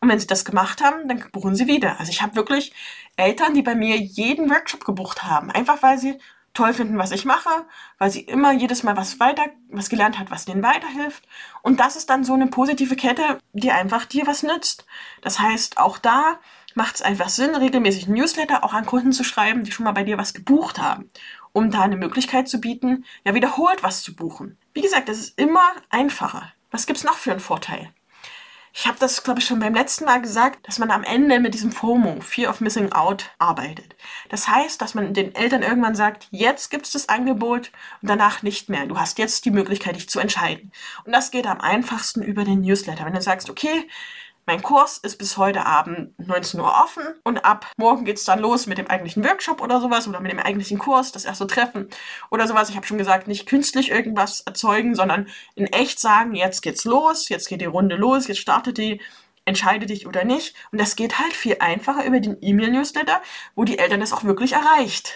Und 0.02 0.10
wenn 0.10 0.20
sie 0.20 0.28
das 0.28 0.44
gemacht 0.44 0.84
haben, 0.84 1.08
dann 1.08 1.24
buchen 1.32 1.56
sie 1.56 1.68
wieder. 1.68 1.98
Also 2.00 2.12
ich 2.12 2.22
habe 2.22 2.36
wirklich 2.36 2.74
Eltern, 3.16 3.54
die 3.54 3.62
bei 3.62 3.74
mir 3.74 3.96
jeden 3.96 4.50
Workshop 4.50 4.84
gebucht 4.84 5.24
haben. 5.24 5.50
Einfach 5.50 5.82
weil 5.82 5.98
sie 5.98 6.20
toll 6.54 6.74
finden, 6.74 6.98
was 6.98 7.12
ich 7.12 7.26
mache, 7.26 7.50
weil 7.98 8.12
sie 8.12 8.22
immer 8.22 8.52
jedes 8.52 8.84
Mal 8.84 8.96
was 8.96 9.20
weiter, 9.20 9.46
was 9.70 9.90
gelernt 9.90 10.20
hat, 10.20 10.32
was 10.32 10.46
denen 10.46 10.64
weiterhilft. 10.64 11.28
Und 11.62 11.80
das 11.80 11.96
ist 11.96 12.10
dann 12.10 12.24
so 12.24 12.34
eine 12.34 12.48
positive 12.48 12.96
Kette, 12.96 13.40
die 13.54 13.72
einfach 13.72 14.06
dir 14.06 14.28
was 14.28 14.44
nützt. 14.44 14.86
Das 15.22 15.40
heißt, 15.40 15.78
auch 15.78 15.98
da 15.98 16.40
macht 16.76 16.96
es 16.96 17.02
einfach 17.02 17.30
Sinn, 17.30 17.56
regelmäßig 17.56 18.08
Newsletter 18.08 18.64
auch 18.64 18.74
an 18.74 18.86
Kunden 18.86 19.14
zu 19.14 19.24
schreiben, 19.24 19.64
die 19.64 19.72
schon 19.72 19.84
mal 19.84 19.92
bei 19.92 20.04
dir 20.04 20.18
was 20.18 20.34
gebucht 20.34 20.80
haben, 20.80 21.10
um 21.52 21.72
da 21.72 21.82
eine 21.82 21.98
Möglichkeit 21.98 22.48
zu 22.48 22.60
bieten, 22.60 23.06
ja 23.24 23.34
wiederholt 23.34 23.84
was 23.84 24.04
zu 24.04 24.16
buchen. 24.16 24.58
Wie 24.74 24.82
gesagt, 24.82 25.10
das 25.10 25.20
ist 25.20 25.40
immer 25.40 25.74
einfacher. 25.90 26.52
Was 26.72 26.88
gibt's 26.88 27.04
noch 27.04 27.18
für 27.18 27.32
einen 27.32 27.40
Vorteil? 27.40 27.94
Ich 28.76 28.88
habe 28.88 28.98
das, 29.00 29.24
glaube 29.24 29.40
ich, 29.40 29.46
schon 29.46 29.60
beim 29.60 29.76
letzten 29.76 30.06
Mal 30.06 30.20
gesagt, 30.20 30.68
dass 30.68 30.80
man 30.80 30.90
am 30.90 31.04
Ende 31.04 31.40
mit 31.40 31.54
diesem 31.54 31.72
FOMO, 31.72 32.22
Fear 32.22 32.50
of 32.50 32.60
Missing 32.60 32.92
Out, 32.92 33.30
arbeitet. 33.38 33.96
Das 34.30 34.48
heißt, 34.48 34.82
dass 34.82 34.96
man 34.96 35.14
den 35.14 35.36
Eltern 35.36 35.62
irgendwann 35.62 35.94
sagt, 35.94 36.28
jetzt 36.32 36.72
gibt 36.72 36.88
es 36.88 36.92
das 36.92 37.08
Angebot 37.08 37.72
und 38.02 38.10
danach 38.10 38.42
nicht 38.42 38.70
mehr. 38.70 38.88
Du 38.88 38.98
hast 38.98 39.20
jetzt 39.20 39.46
die 39.46 39.52
Möglichkeit, 39.52 39.96
dich 39.96 40.10
zu 40.10 40.20
entscheiden. 40.20 40.72
Und 41.06 41.12
das 41.14 41.30
geht 41.30 41.46
am 41.46 41.62
einfachsten 41.62 42.24
über 42.24 42.46
den 42.46 42.62
Newsletter. 42.62 43.06
Wenn 43.06 43.14
du 43.14 43.22
sagst, 43.22 43.48
okay, 43.48 43.88
mein 44.46 44.62
Kurs 44.62 44.98
ist 44.98 45.18
bis 45.18 45.38
heute 45.38 45.66
Abend 45.66 46.18
19 46.20 46.60
Uhr 46.60 46.74
offen 46.84 47.04
und 47.24 47.46
ab 47.46 47.72
morgen 47.78 48.06
geht's 48.06 48.26
dann 48.26 48.40
los 48.40 48.68
mit 48.68 48.78
dem 48.78 48.88
eigentlichen 48.88 49.24
Workshop 49.24 49.62
oder 49.62 49.80
sowas 49.80 50.08
oder 50.08 50.20
mit 50.20 50.32
dem 50.32 50.40
eigentlichen 50.40 50.80
Kurs, 50.80 51.12
das 51.12 51.26
erste 51.26 51.48
Treffen 51.48 51.90
oder 52.30 52.48
sowas. 52.48 52.70
Ich 52.70 52.76
habe 52.76 52.86
schon 52.86 52.98
gesagt, 52.98 53.28
nicht 53.28 53.48
künstlich 53.48 53.92
irgendwas 53.92 54.42
erzeugen, 54.42 54.96
sondern 54.96 55.28
in 55.56 55.68
echt 55.68 56.00
sagen, 56.00 56.36
jetzt 56.36 56.62
geht's 56.62 56.84
los, 56.86 57.30
jetzt 57.30 57.48
geht 57.48 57.62
die 57.62 57.66
Runde 57.66 57.96
los, 57.96 58.28
jetzt 58.28 58.40
startet 58.40 58.78
die, 58.78 59.02
entscheide 59.46 59.86
dich 59.86 60.08
oder 60.08 60.24
nicht. 60.26 60.56
Und 60.72 60.80
das 60.80 60.96
geht 60.96 61.20
halt 61.20 61.34
viel 61.34 61.58
einfacher 61.60 62.06
über 62.06 62.20
den 62.20 62.38
E-Mail-Newsletter, 62.42 63.22
wo 63.56 63.64
die 63.64 63.80
Eltern 63.80 64.00
das 64.00 64.14
auch 64.14 64.24
wirklich 64.24 64.54
erreicht 64.54 65.14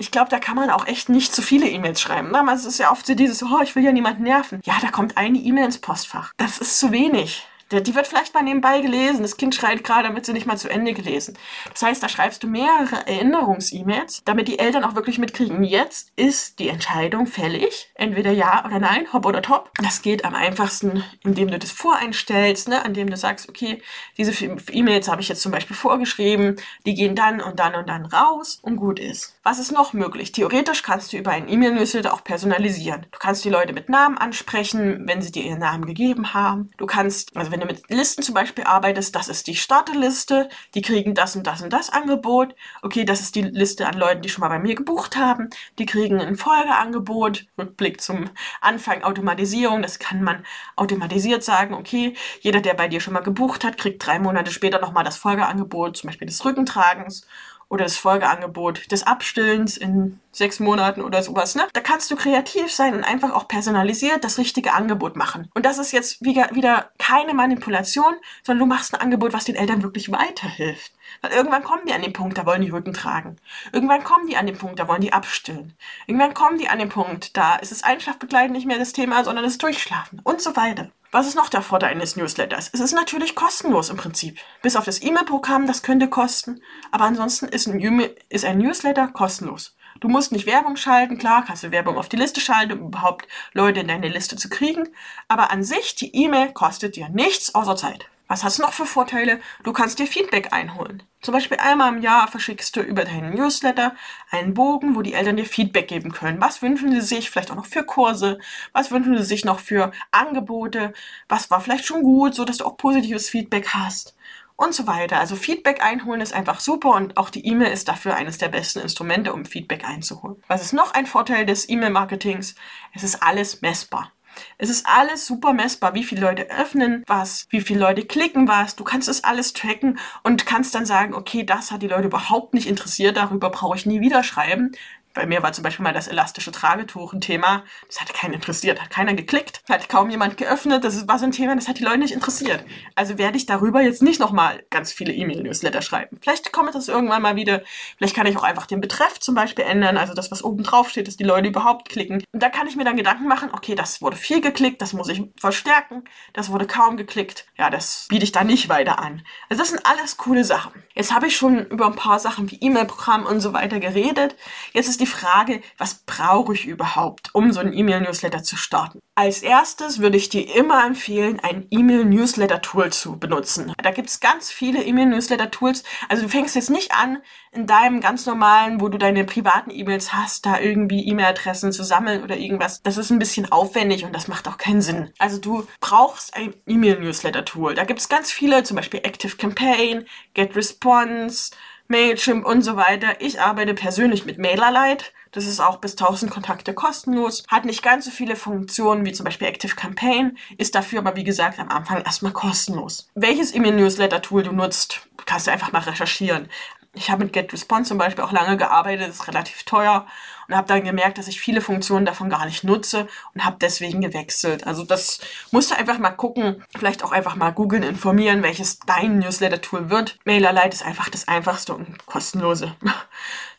ich 0.00 0.10
glaube, 0.10 0.30
da 0.30 0.38
kann 0.38 0.56
man 0.56 0.70
auch 0.70 0.86
echt 0.86 1.10
nicht 1.10 1.34
zu 1.34 1.42
viele 1.42 1.68
E-Mails 1.68 2.00
schreiben. 2.00 2.32
Damals 2.32 2.64
ist 2.64 2.78
ja 2.78 2.90
oft 2.90 3.06
so 3.06 3.14
dieses, 3.14 3.42
oh, 3.42 3.60
ich 3.62 3.76
will 3.76 3.84
ja 3.84 3.92
niemanden 3.92 4.22
nerven. 4.22 4.62
Ja, 4.64 4.78
da 4.80 4.90
kommt 4.90 5.18
eine 5.18 5.36
E-Mail 5.36 5.66
ins 5.66 5.78
Postfach. 5.78 6.32
Das 6.38 6.56
ist 6.56 6.78
zu 6.78 6.90
wenig. 6.90 7.46
Die 7.72 7.94
wird 7.94 8.06
vielleicht 8.06 8.34
mal 8.34 8.42
nebenbei 8.42 8.80
gelesen. 8.80 9.22
Das 9.22 9.36
Kind 9.36 9.54
schreit 9.54 9.84
gerade, 9.84 10.08
damit 10.08 10.26
sie 10.26 10.32
nicht 10.32 10.46
mal 10.46 10.56
zu 10.56 10.68
Ende 10.68 10.92
gelesen. 10.92 11.38
Das 11.72 11.82
heißt, 11.82 12.02
da 12.02 12.08
schreibst 12.08 12.42
du 12.42 12.48
mehrere 12.48 13.06
Erinnerungs-E-Mails, 13.06 14.22
damit 14.24 14.48
die 14.48 14.58
Eltern 14.58 14.84
auch 14.84 14.96
wirklich 14.96 15.18
mitkriegen, 15.18 15.62
jetzt 15.62 16.12
ist 16.16 16.58
die 16.58 16.68
Entscheidung 16.68 17.26
fällig. 17.26 17.90
Entweder 17.94 18.32
ja 18.32 18.64
oder 18.64 18.80
nein, 18.80 19.06
hopp 19.12 19.24
oder 19.24 19.40
top. 19.40 19.70
Das 19.80 20.02
geht 20.02 20.24
am 20.24 20.34
einfachsten, 20.34 21.04
indem 21.22 21.48
du 21.48 21.58
das 21.58 21.70
voreinstellst, 21.70 22.68
ne? 22.68 22.82
indem 22.84 23.08
du 23.08 23.16
sagst, 23.16 23.48
okay, 23.48 23.80
diese 24.18 24.32
E-Mails 24.44 25.08
habe 25.08 25.22
ich 25.22 25.28
jetzt 25.28 25.42
zum 25.42 25.52
Beispiel 25.52 25.76
vorgeschrieben, 25.76 26.56
die 26.86 26.94
gehen 26.94 27.14
dann 27.14 27.40
und 27.40 27.60
dann 27.60 27.76
und 27.76 27.88
dann 27.88 28.06
raus 28.06 28.58
und 28.62 28.76
gut 28.76 28.98
ist. 28.98 29.36
Was 29.44 29.58
ist 29.58 29.70
noch 29.70 29.92
möglich? 29.92 30.32
Theoretisch 30.32 30.82
kannst 30.82 31.12
du 31.12 31.18
über 31.18 31.30
einen 31.30 31.48
E-Mail-Newsletter 31.48 32.12
auch 32.12 32.24
personalisieren. 32.24 33.06
Du 33.10 33.18
kannst 33.18 33.44
die 33.44 33.50
Leute 33.50 33.72
mit 33.72 33.88
Namen 33.88 34.18
ansprechen, 34.18 35.06
wenn 35.06 35.22
sie 35.22 35.30
dir 35.30 35.44
ihren 35.44 35.60
Namen 35.60 35.86
gegeben 35.86 36.34
haben. 36.34 36.70
Du 36.76 36.86
kannst, 36.86 37.36
also 37.36 37.50
wenn 37.52 37.59
wenn 37.60 37.68
du 37.68 37.74
mit 37.74 37.90
Listen 37.90 38.22
zum 38.22 38.34
Beispiel 38.34 38.64
arbeitest, 38.64 39.14
das 39.14 39.28
ist 39.28 39.46
die 39.46 39.54
Starterliste, 39.54 40.48
die 40.74 40.82
kriegen 40.82 41.14
das 41.14 41.36
und 41.36 41.46
das 41.46 41.60
und 41.62 41.72
das 41.72 41.90
Angebot. 41.90 42.54
Okay, 42.82 43.04
das 43.04 43.20
ist 43.20 43.34
die 43.34 43.42
Liste 43.42 43.86
an 43.86 43.98
Leuten, 43.98 44.22
die 44.22 44.28
schon 44.28 44.40
mal 44.40 44.48
bei 44.48 44.58
mir 44.58 44.74
gebucht 44.74 45.16
haben. 45.16 45.50
Die 45.78 45.86
kriegen 45.86 46.20
ein 46.20 46.36
Folgeangebot. 46.36 47.46
Rückblick 47.58 48.00
zum 48.00 48.30
Anfang 48.60 49.02
Automatisierung. 49.02 49.82
Das 49.82 49.98
kann 49.98 50.22
man 50.22 50.44
automatisiert 50.76 51.44
sagen. 51.44 51.74
Okay, 51.74 52.14
jeder, 52.40 52.60
der 52.60 52.74
bei 52.74 52.88
dir 52.88 53.00
schon 53.00 53.14
mal 53.14 53.20
gebucht 53.20 53.64
hat, 53.64 53.76
kriegt 53.76 54.04
drei 54.04 54.18
Monate 54.18 54.50
später 54.50 54.80
nochmal 54.80 55.04
das 55.04 55.16
Folgeangebot, 55.16 55.96
zum 55.96 56.08
Beispiel 56.08 56.26
des 56.26 56.44
Rückentragens 56.44 57.26
oder 57.70 57.84
das 57.84 57.96
Folgeangebot 57.96 58.90
des 58.90 59.06
Abstillens 59.06 59.76
in 59.76 60.18
sechs 60.32 60.58
Monaten 60.58 61.02
oder 61.02 61.22
sowas. 61.22 61.54
Ne? 61.54 61.66
Da 61.72 61.80
kannst 61.80 62.10
du 62.10 62.16
kreativ 62.16 62.72
sein 62.72 62.94
und 62.94 63.04
einfach 63.04 63.32
auch 63.32 63.46
personalisiert 63.46 64.24
das 64.24 64.38
richtige 64.38 64.74
Angebot 64.74 65.16
machen. 65.16 65.48
Und 65.54 65.64
das 65.64 65.78
ist 65.78 65.92
jetzt 65.92 66.22
wieder 66.22 66.90
keine 67.10 67.34
Manipulation, 67.34 68.14
sondern 68.44 68.68
du 68.68 68.72
machst 68.72 68.94
ein 68.94 69.00
Angebot, 69.00 69.32
was 69.32 69.44
den 69.44 69.56
Eltern 69.56 69.82
wirklich 69.82 70.12
weiterhilft. 70.12 70.92
Weil 71.22 71.32
irgendwann 71.32 71.64
kommen 71.64 71.84
die 71.86 71.92
an 71.92 72.02
den 72.02 72.12
Punkt, 72.12 72.38
da 72.38 72.46
wollen 72.46 72.62
die 72.62 72.70
Rücken 72.70 72.92
tragen. 72.92 73.36
Irgendwann 73.72 74.04
kommen 74.04 74.28
die 74.28 74.36
an 74.36 74.46
den 74.46 74.56
Punkt, 74.56 74.78
da 74.78 74.86
wollen 74.86 75.00
die 75.00 75.12
abstillen. 75.12 75.74
Irgendwann 76.06 76.34
kommen 76.34 76.58
die 76.58 76.68
an 76.68 76.78
den 76.78 76.88
Punkt, 76.88 77.36
da 77.36 77.56
ist 77.56 77.72
das 77.72 77.82
Einschlafbegleiten 77.82 78.52
nicht 78.52 78.66
mehr 78.66 78.78
das 78.78 78.92
Thema, 78.92 79.24
sondern 79.24 79.44
das 79.44 79.58
Durchschlafen 79.58 80.20
und 80.22 80.40
so 80.40 80.54
weiter. 80.54 80.92
Was 81.10 81.26
ist 81.26 81.34
noch 81.34 81.48
der 81.48 81.62
Vorteil 81.62 81.90
eines 81.90 82.14
Newsletters? 82.14 82.70
Es 82.72 82.78
ist 82.78 82.92
natürlich 82.92 83.34
kostenlos 83.34 83.90
im 83.90 83.96
Prinzip. 83.96 84.38
Bis 84.62 84.76
auf 84.76 84.84
das 84.84 85.02
E-Mail-Programm, 85.02 85.66
das 85.66 85.82
könnte 85.82 86.08
kosten. 86.08 86.62
Aber 86.92 87.06
ansonsten 87.06 87.46
ist 87.46 87.66
ein, 87.66 87.80
ist 88.28 88.44
ein 88.44 88.58
Newsletter 88.58 89.08
kostenlos. 89.08 89.74
Du 89.98 90.08
musst 90.08 90.32
nicht 90.32 90.46
Werbung 90.46 90.76
schalten, 90.76 91.18
klar, 91.18 91.44
kannst 91.44 91.64
du 91.64 91.70
Werbung 91.72 91.98
auf 91.98 92.08
die 92.08 92.16
Liste 92.16 92.40
schalten, 92.40 92.80
um 92.80 92.88
überhaupt 92.88 93.26
Leute 93.52 93.80
in 93.80 93.88
deine 93.88 94.08
Liste 94.08 94.36
zu 94.36 94.48
kriegen. 94.48 94.88
Aber 95.28 95.50
an 95.50 95.64
sich, 95.64 95.94
die 95.94 96.14
E-Mail 96.14 96.52
kostet 96.52 96.96
dir 96.96 97.08
nichts 97.08 97.54
außer 97.54 97.76
Zeit. 97.76 98.06
Was 98.30 98.44
hast 98.44 98.58
du 98.58 98.62
noch 98.62 98.72
für 98.72 98.86
Vorteile? 98.86 99.40
Du 99.64 99.72
kannst 99.72 99.98
dir 99.98 100.06
Feedback 100.06 100.52
einholen. 100.52 101.02
Zum 101.20 101.34
Beispiel 101.34 101.58
einmal 101.58 101.92
im 101.92 102.00
Jahr 102.00 102.28
verschickst 102.28 102.76
du 102.76 102.80
über 102.80 103.04
deinen 103.04 103.34
Newsletter 103.34 103.96
einen 104.30 104.54
Bogen, 104.54 104.94
wo 104.94 105.02
die 105.02 105.14
Eltern 105.14 105.36
dir 105.36 105.44
Feedback 105.44 105.88
geben 105.88 106.12
können. 106.12 106.40
Was 106.40 106.62
wünschen 106.62 106.92
sie 106.92 107.00
sich 107.00 107.28
vielleicht 107.28 107.50
auch 107.50 107.56
noch 107.56 107.66
für 107.66 107.82
Kurse? 107.82 108.38
Was 108.72 108.92
wünschen 108.92 109.18
sie 109.18 109.24
sich 109.24 109.44
noch 109.44 109.58
für 109.58 109.90
Angebote? 110.12 110.92
Was 111.28 111.50
war 111.50 111.60
vielleicht 111.60 111.86
schon 111.86 112.02
gut, 112.04 112.36
so 112.36 112.44
dass 112.44 112.58
du 112.58 112.66
auch 112.66 112.76
positives 112.76 113.28
Feedback 113.28 113.70
hast? 113.70 114.14
Und 114.60 114.74
so 114.74 114.86
weiter. 114.86 115.18
Also 115.18 115.36
Feedback 115.36 115.82
einholen 115.82 116.20
ist 116.20 116.34
einfach 116.34 116.60
super 116.60 116.90
und 116.90 117.16
auch 117.16 117.30
die 117.30 117.46
E-Mail 117.46 117.72
ist 117.72 117.88
dafür 117.88 118.14
eines 118.16 118.36
der 118.36 118.48
besten 118.48 118.80
Instrumente, 118.80 119.32
um 119.32 119.46
Feedback 119.46 119.88
einzuholen. 119.88 120.36
Was 120.48 120.60
ist 120.60 120.74
noch 120.74 120.92
ein 120.92 121.06
Vorteil 121.06 121.46
des 121.46 121.66
E-Mail-Marketings? 121.70 122.56
Es 122.92 123.02
ist 123.02 123.22
alles 123.22 123.62
messbar. 123.62 124.12
Es 124.58 124.68
ist 124.68 124.86
alles 124.86 125.26
super 125.26 125.54
messbar, 125.54 125.94
wie 125.94 126.04
viele 126.04 126.20
Leute 126.20 126.50
öffnen 126.50 127.04
was, 127.06 127.46
wie 127.48 127.62
viele 127.62 127.80
Leute 127.80 128.04
klicken 128.04 128.48
was. 128.48 128.76
Du 128.76 128.84
kannst 128.84 129.08
es 129.08 129.24
alles 129.24 129.54
tracken 129.54 129.98
und 130.24 130.44
kannst 130.44 130.74
dann 130.74 130.84
sagen, 130.84 131.14
okay, 131.14 131.42
das 131.42 131.70
hat 131.70 131.80
die 131.80 131.88
Leute 131.88 132.08
überhaupt 132.08 132.52
nicht 132.52 132.68
interessiert, 132.68 133.16
darüber 133.16 133.48
brauche 133.48 133.78
ich 133.78 133.86
nie 133.86 134.02
wieder 134.02 134.22
schreiben. 134.22 134.72
Bei 135.12 135.26
mir 135.26 135.42
war 135.42 135.52
zum 135.52 135.64
Beispiel 135.64 135.82
mal 135.82 135.92
das 135.92 136.06
elastische 136.06 136.52
Tragetuch 136.52 137.12
ein 137.12 137.20
Thema, 137.20 137.64
das 137.88 138.00
hatte 138.00 138.12
keinen 138.12 138.34
interessiert, 138.34 138.80
hat 138.80 138.90
keiner 138.90 139.14
geklickt, 139.14 139.60
hat 139.68 139.88
kaum 139.88 140.08
jemand 140.08 140.36
geöffnet, 140.36 140.84
das 140.84 141.08
war 141.08 141.18
so 141.18 141.24
ein 141.24 141.32
Thema, 141.32 141.56
das 141.56 141.66
hat 141.66 141.80
die 141.80 141.84
Leute 141.84 141.98
nicht 141.98 142.14
interessiert. 142.14 142.64
Also 142.94 143.18
werde 143.18 143.36
ich 143.36 143.44
darüber 143.44 143.80
jetzt 143.80 144.02
nicht 144.02 144.20
nochmal 144.20 144.64
ganz 144.70 144.92
viele 144.92 145.12
E-Mail-Newsletter 145.12 145.82
schreiben. 145.82 146.18
Vielleicht 146.20 146.52
kommt 146.52 146.76
das 146.76 146.86
irgendwann 146.86 147.22
mal 147.22 147.34
wieder, 147.34 147.62
vielleicht 147.96 148.14
kann 148.14 148.26
ich 148.26 148.36
auch 148.36 148.44
einfach 148.44 148.66
den 148.66 148.80
Betreff 148.80 149.18
zum 149.18 149.34
Beispiel 149.34 149.64
ändern, 149.64 149.96
also 149.96 150.14
das, 150.14 150.30
was 150.30 150.44
oben 150.44 150.62
drauf 150.62 150.90
steht, 150.90 151.08
dass 151.08 151.16
die 151.16 151.24
Leute 151.24 151.48
überhaupt 151.48 151.88
klicken. 151.88 152.22
Und 152.32 152.42
da 152.42 152.48
kann 152.48 152.68
ich 152.68 152.76
mir 152.76 152.84
dann 152.84 152.96
Gedanken 152.96 153.26
machen, 153.26 153.50
okay, 153.52 153.74
das 153.74 154.00
wurde 154.00 154.16
viel 154.16 154.40
geklickt, 154.40 154.80
das 154.80 154.92
muss 154.92 155.08
ich 155.08 155.24
verstärken, 155.36 156.04
das 156.34 156.52
wurde 156.52 156.68
kaum 156.68 156.96
geklickt, 156.96 157.46
ja, 157.58 157.68
das 157.68 158.06
biete 158.08 158.24
ich 158.24 158.32
da 158.32 158.44
nicht 158.44 158.68
weiter 158.68 159.00
an. 159.00 159.22
Also 159.48 159.60
das 159.60 159.70
sind 159.70 159.84
alles 159.84 160.16
coole 160.18 160.44
Sachen. 160.44 160.84
Jetzt 161.00 161.14
habe 161.14 161.28
ich 161.28 161.36
schon 161.36 161.64
über 161.68 161.86
ein 161.86 161.94
paar 161.94 162.18
Sachen 162.18 162.50
wie 162.50 162.58
E-Mail-Programm 162.60 163.24
und 163.24 163.40
so 163.40 163.54
weiter 163.54 163.80
geredet. 163.80 164.36
Jetzt 164.74 164.86
ist 164.86 165.00
die 165.00 165.06
Frage, 165.06 165.62
was 165.78 165.94
brauche 166.04 166.52
ich 166.52 166.66
überhaupt, 166.66 167.34
um 167.34 167.52
so 167.52 167.60
einen 167.60 167.72
E-Mail-Newsletter 167.72 168.42
zu 168.42 168.58
starten? 168.58 169.00
Als 169.14 169.40
erstes 169.40 170.00
würde 170.00 170.18
ich 170.18 170.28
dir 170.28 170.54
immer 170.54 170.84
empfehlen, 170.84 171.40
ein 171.40 171.66
E-Mail-Newsletter-Tool 171.70 172.92
zu 172.92 173.18
benutzen. 173.18 173.72
Da 173.82 173.92
gibt 173.92 174.10
es 174.10 174.20
ganz 174.20 174.50
viele 174.50 174.82
E-Mail-Newsletter-Tools. 174.82 175.84
Also 176.10 176.24
du 176.24 176.28
fängst 176.28 176.54
jetzt 176.54 176.68
nicht 176.68 176.92
an, 176.92 177.16
in 177.52 177.66
deinem 177.66 178.00
ganz 178.00 178.26
normalen, 178.26 178.80
wo 178.80 178.88
du 178.88 178.98
deine 178.98 179.24
privaten 179.24 179.70
E-Mails 179.70 180.12
hast, 180.12 180.46
da 180.46 180.60
irgendwie 180.60 181.06
E-Mail-Adressen 181.08 181.72
zu 181.72 181.82
sammeln 181.82 182.22
oder 182.22 182.36
irgendwas. 182.36 182.80
Das 182.82 182.96
ist 182.96 183.10
ein 183.10 183.18
bisschen 183.18 183.50
aufwendig 183.50 184.04
und 184.04 184.14
das 184.14 184.28
macht 184.28 184.46
auch 184.46 184.56
keinen 184.56 184.82
Sinn. 184.82 185.12
Also 185.18 185.38
du 185.38 185.66
brauchst 185.80 186.34
ein 186.34 186.54
E-Mail-Newsletter-Tool. 186.66 187.74
Da 187.74 187.84
gibt 187.84 188.00
es 188.00 188.08
ganz 188.08 188.30
viele, 188.30 188.62
zum 188.62 188.76
Beispiel 188.76 189.00
Active 189.02 189.36
Campaign, 189.36 190.06
GetResponse, 190.34 191.50
Mailchimp 191.88 192.46
und 192.46 192.62
so 192.62 192.76
weiter. 192.76 193.20
Ich 193.20 193.40
arbeite 193.40 193.74
persönlich 193.74 194.24
mit 194.24 194.38
MailerLite. 194.38 195.06
Das 195.32 195.46
ist 195.46 195.60
auch 195.60 195.78
bis 195.78 195.92
1000 195.92 196.30
Kontakte 196.30 196.74
kostenlos, 196.74 197.44
hat 197.48 197.64
nicht 197.64 197.82
ganz 197.82 198.04
so 198.04 198.10
viele 198.10 198.34
Funktionen 198.34 199.04
wie 199.04 199.12
zum 199.12 199.24
Beispiel 199.24 199.46
Active 199.46 199.76
Campaign, 199.76 200.36
ist 200.58 200.74
dafür 200.74 201.00
aber 201.00 201.14
wie 201.14 201.22
gesagt 201.24 201.60
am 201.60 201.68
Anfang 201.68 202.02
erstmal 202.02 202.32
kostenlos. 202.32 203.08
Welches 203.14 203.54
E-Mail-Newsletter-Tool 203.54 204.42
du 204.42 204.52
nutzt, 204.52 205.08
kannst 205.26 205.46
du 205.46 205.52
einfach 205.52 205.70
mal 205.70 205.82
recherchieren. 205.82 206.48
Ich 206.92 207.10
habe 207.10 207.24
mit 207.24 207.32
GetResponse 207.32 207.88
zum 207.88 207.98
Beispiel 207.98 208.24
auch 208.24 208.32
lange 208.32 208.56
gearbeitet, 208.56 209.08
ist 209.08 209.28
relativ 209.28 209.62
teuer 209.62 210.06
und 210.48 210.56
habe 210.56 210.66
dann 210.66 210.82
gemerkt, 210.82 211.18
dass 211.18 211.28
ich 211.28 211.40
viele 211.40 211.60
Funktionen 211.60 212.04
davon 212.04 212.28
gar 212.28 212.44
nicht 212.46 212.64
nutze 212.64 213.06
und 213.32 213.44
habe 213.44 213.58
deswegen 213.60 214.00
gewechselt. 214.00 214.66
Also 214.66 214.82
das 214.84 215.20
musst 215.52 215.70
du 215.70 215.76
einfach 215.76 215.98
mal 215.98 216.10
gucken, 216.10 216.64
vielleicht 216.76 217.04
auch 217.04 217.12
einfach 217.12 217.36
mal 217.36 217.50
googeln, 217.50 217.84
informieren, 217.84 218.42
welches 218.42 218.80
dein 218.80 219.20
Newsletter-Tool 219.20 219.88
wird. 219.88 220.18
MailerLite 220.24 220.74
ist 220.74 220.84
einfach 220.84 221.08
das 221.08 221.28
einfachste 221.28 221.74
und 221.74 222.06
kostenlose. 222.06 222.74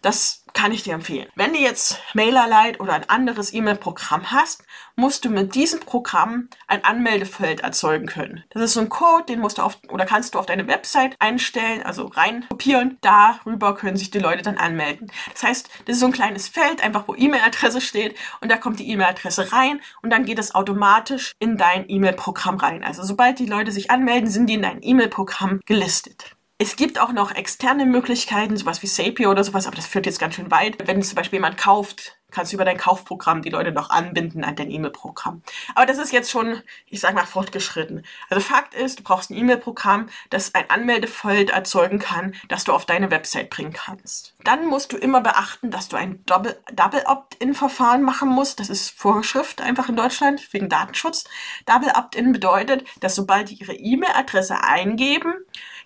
Das 0.01 0.40
kann 0.53 0.71
ich 0.71 0.83
dir 0.83 0.93
empfehlen. 0.93 1.27
Wenn 1.35 1.53
du 1.53 1.59
jetzt 1.59 1.99
MailerLite 2.13 2.79
oder 2.79 2.93
ein 2.93 3.09
anderes 3.09 3.53
E-Mail-Programm 3.53 4.31
hast, 4.31 4.63
musst 4.95 5.25
du 5.25 5.29
mit 5.29 5.55
diesem 5.55 5.79
Programm 5.79 6.49
ein 6.67 6.83
Anmeldefeld 6.83 7.61
erzeugen 7.61 8.07
können. 8.07 8.43
Das 8.49 8.61
ist 8.61 8.73
so 8.73 8.81
ein 8.81 8.89
Code, 8.89 9.25
den 9.25 9.39
musst 9.39 9.57
du 9.57 9.63
auf 9.63 9.79
oder 9.89 10.05
kannst 10.05 10.35
du 10.35 10.39
auf 10.39 10.45
deine 10.45 10.67
Website 10.67 11.15
einstellen, 11.19 11.83
also 11.83 12.05
rein 12.05 12.45
kopieren. 12.49 12.97
Darüber 13.01 13.75
können 13.75 13.97
sich 13.97 14.11
die 14.11 14.19
Leute 14.19 14.43
dann 14.43 14.57
anmelden. 14.57 15.11
Das 15.31 15.43
heißt, 15.43 15.69
das 15.85 15.95
ist 15.95 15.99
so 15.99 16.05
ein 16.05 16.11
kleines 16.11 16.47
Feld, 16.47 16.83
einfach 16.83 17.07
wo 17.07 17.15
E-Mail-Adresse 17.15 17.81
steht 17.81 18.17
und 18.41 18.51
da 18.51 18.57
kommt 18.57 18.79
die 18.79 18.89
E-Mail-Adresse 18.89 19.51
rein 19.51 19.81
und 20.01 20.11
dann 20.11 20.25
geht 20.25 20.39
es 20.39 20.53
automatisch 20.53 21.33
in 21.39 21.57
dein 21.57 21.89
E-Mail-Programm 21.89 22.57
rein. 22.57 22.83
Also 22.83 23.03
sobald 23.03 23.39
die 23.39 23.45
Leute 23.45 23.71
sich 23.71 23.89
anmelden, 23.89 24.29
sind 24.29 24.47
die 24.47 24.55
in 24.55 24.61
dein 24.61 24.83
E-Mail-Programm 24.83 25.61
gelistet. 25.65 26.35
Es 26.63 26.75
gibt 26.75 26.99
auch 26.99 27.11
noch 27.11 27.31
externe 27.31 27.87
Möglichkeiten, 27.87 28.55
sowas 28.55 28.83
wie 28.83 28.87
Sapio 28.87 29.31
oder 29.31 29.43
sowas, 29.43 29.65
aber 29.65 29.77
das 29.77 29.87
führt 29.87 30.05
jetzt 30.05 30.19
ganz 30.19 30.35
schön 30.35 30.51
weit. 30.51 30.77
Wenn 30.85 31.01
zum 31.01 31.15
Beispiel 31.15 31.37
jemand 31.37 31.57
kauft, 31.57 32.19
kannst 32.29 32.51
du 32.51 32.55
über 32.55 32.65
dein 32.65 32.77
Kaufprogramm 32.77 33.41
die 33.41 33.49
Leute 33.49 33.71
noch 33.71 33.89
anbinden 33.89 34.43
an 34.43 34.55
dein 34.55 34.69
E-Mail-Programm. 34.69 35.41
Aber 35.73 35.87
das 35.87 35.97
ist 35.97 36.13
jetzt 36.13 36.29
schon, 36.29 36.61
ich 36.85 36.99
sag 36.99 37.15
mal, 37.15 37.25
fortgeschritten. 37.25 38.05
Also 38.29 38.41
Fakt 38.41 38.75
ist, 38.75 38.99
du 38.99 39.03
brauchst 39.03 39.31
ein 39.31 39.37
E-Mail-Programm, 39.37 40.09
das 40.29 40.53
ein 40.53 40.69
Anmeldefeld 40.69 41.49
erzeugen 41.49 41.97
kann, 41.97 42.35
das 42.47 42.63
du 42.63 42.73
auf 42.73 42.85
deine 42.85 43.09
Website 43.09 43.49
bringen 43.49 43.73
kannst. 43.73 44.35
Dann 44.43 44.67
musst 44.67 44.93
du 44.93 44.97
immer 44.97 45.21
beachten, 45.21 45.71
dass 45.71 45.89
du 45.89 45.97
ein 45.97 46.23
Double 46.25 47.03
Opt-in-Verfahren 47.05 48.03
machen 48.03 48.29
musst. 48.29 48.59
Das 48.59 48.69
ist 48.69 48.91
Vorschrift 48.91 49.61
einfach 49.61 49.89
in 49.89 49.95
Deutschland 49.95 50.53
wegen 50.53 50.69
Datenschutz. 50.69 51.23
Double 51.65 51.91
Opt-in 51.95 52.31
bedeutet, 52.31 52.85
dass 52.99 53.15
sobald 53.15 53.49
die 53.49 53.55
ihre 53.55 53.73
E-Mail-Adresse 53.73 54.63
eingeben, 54.63 55.33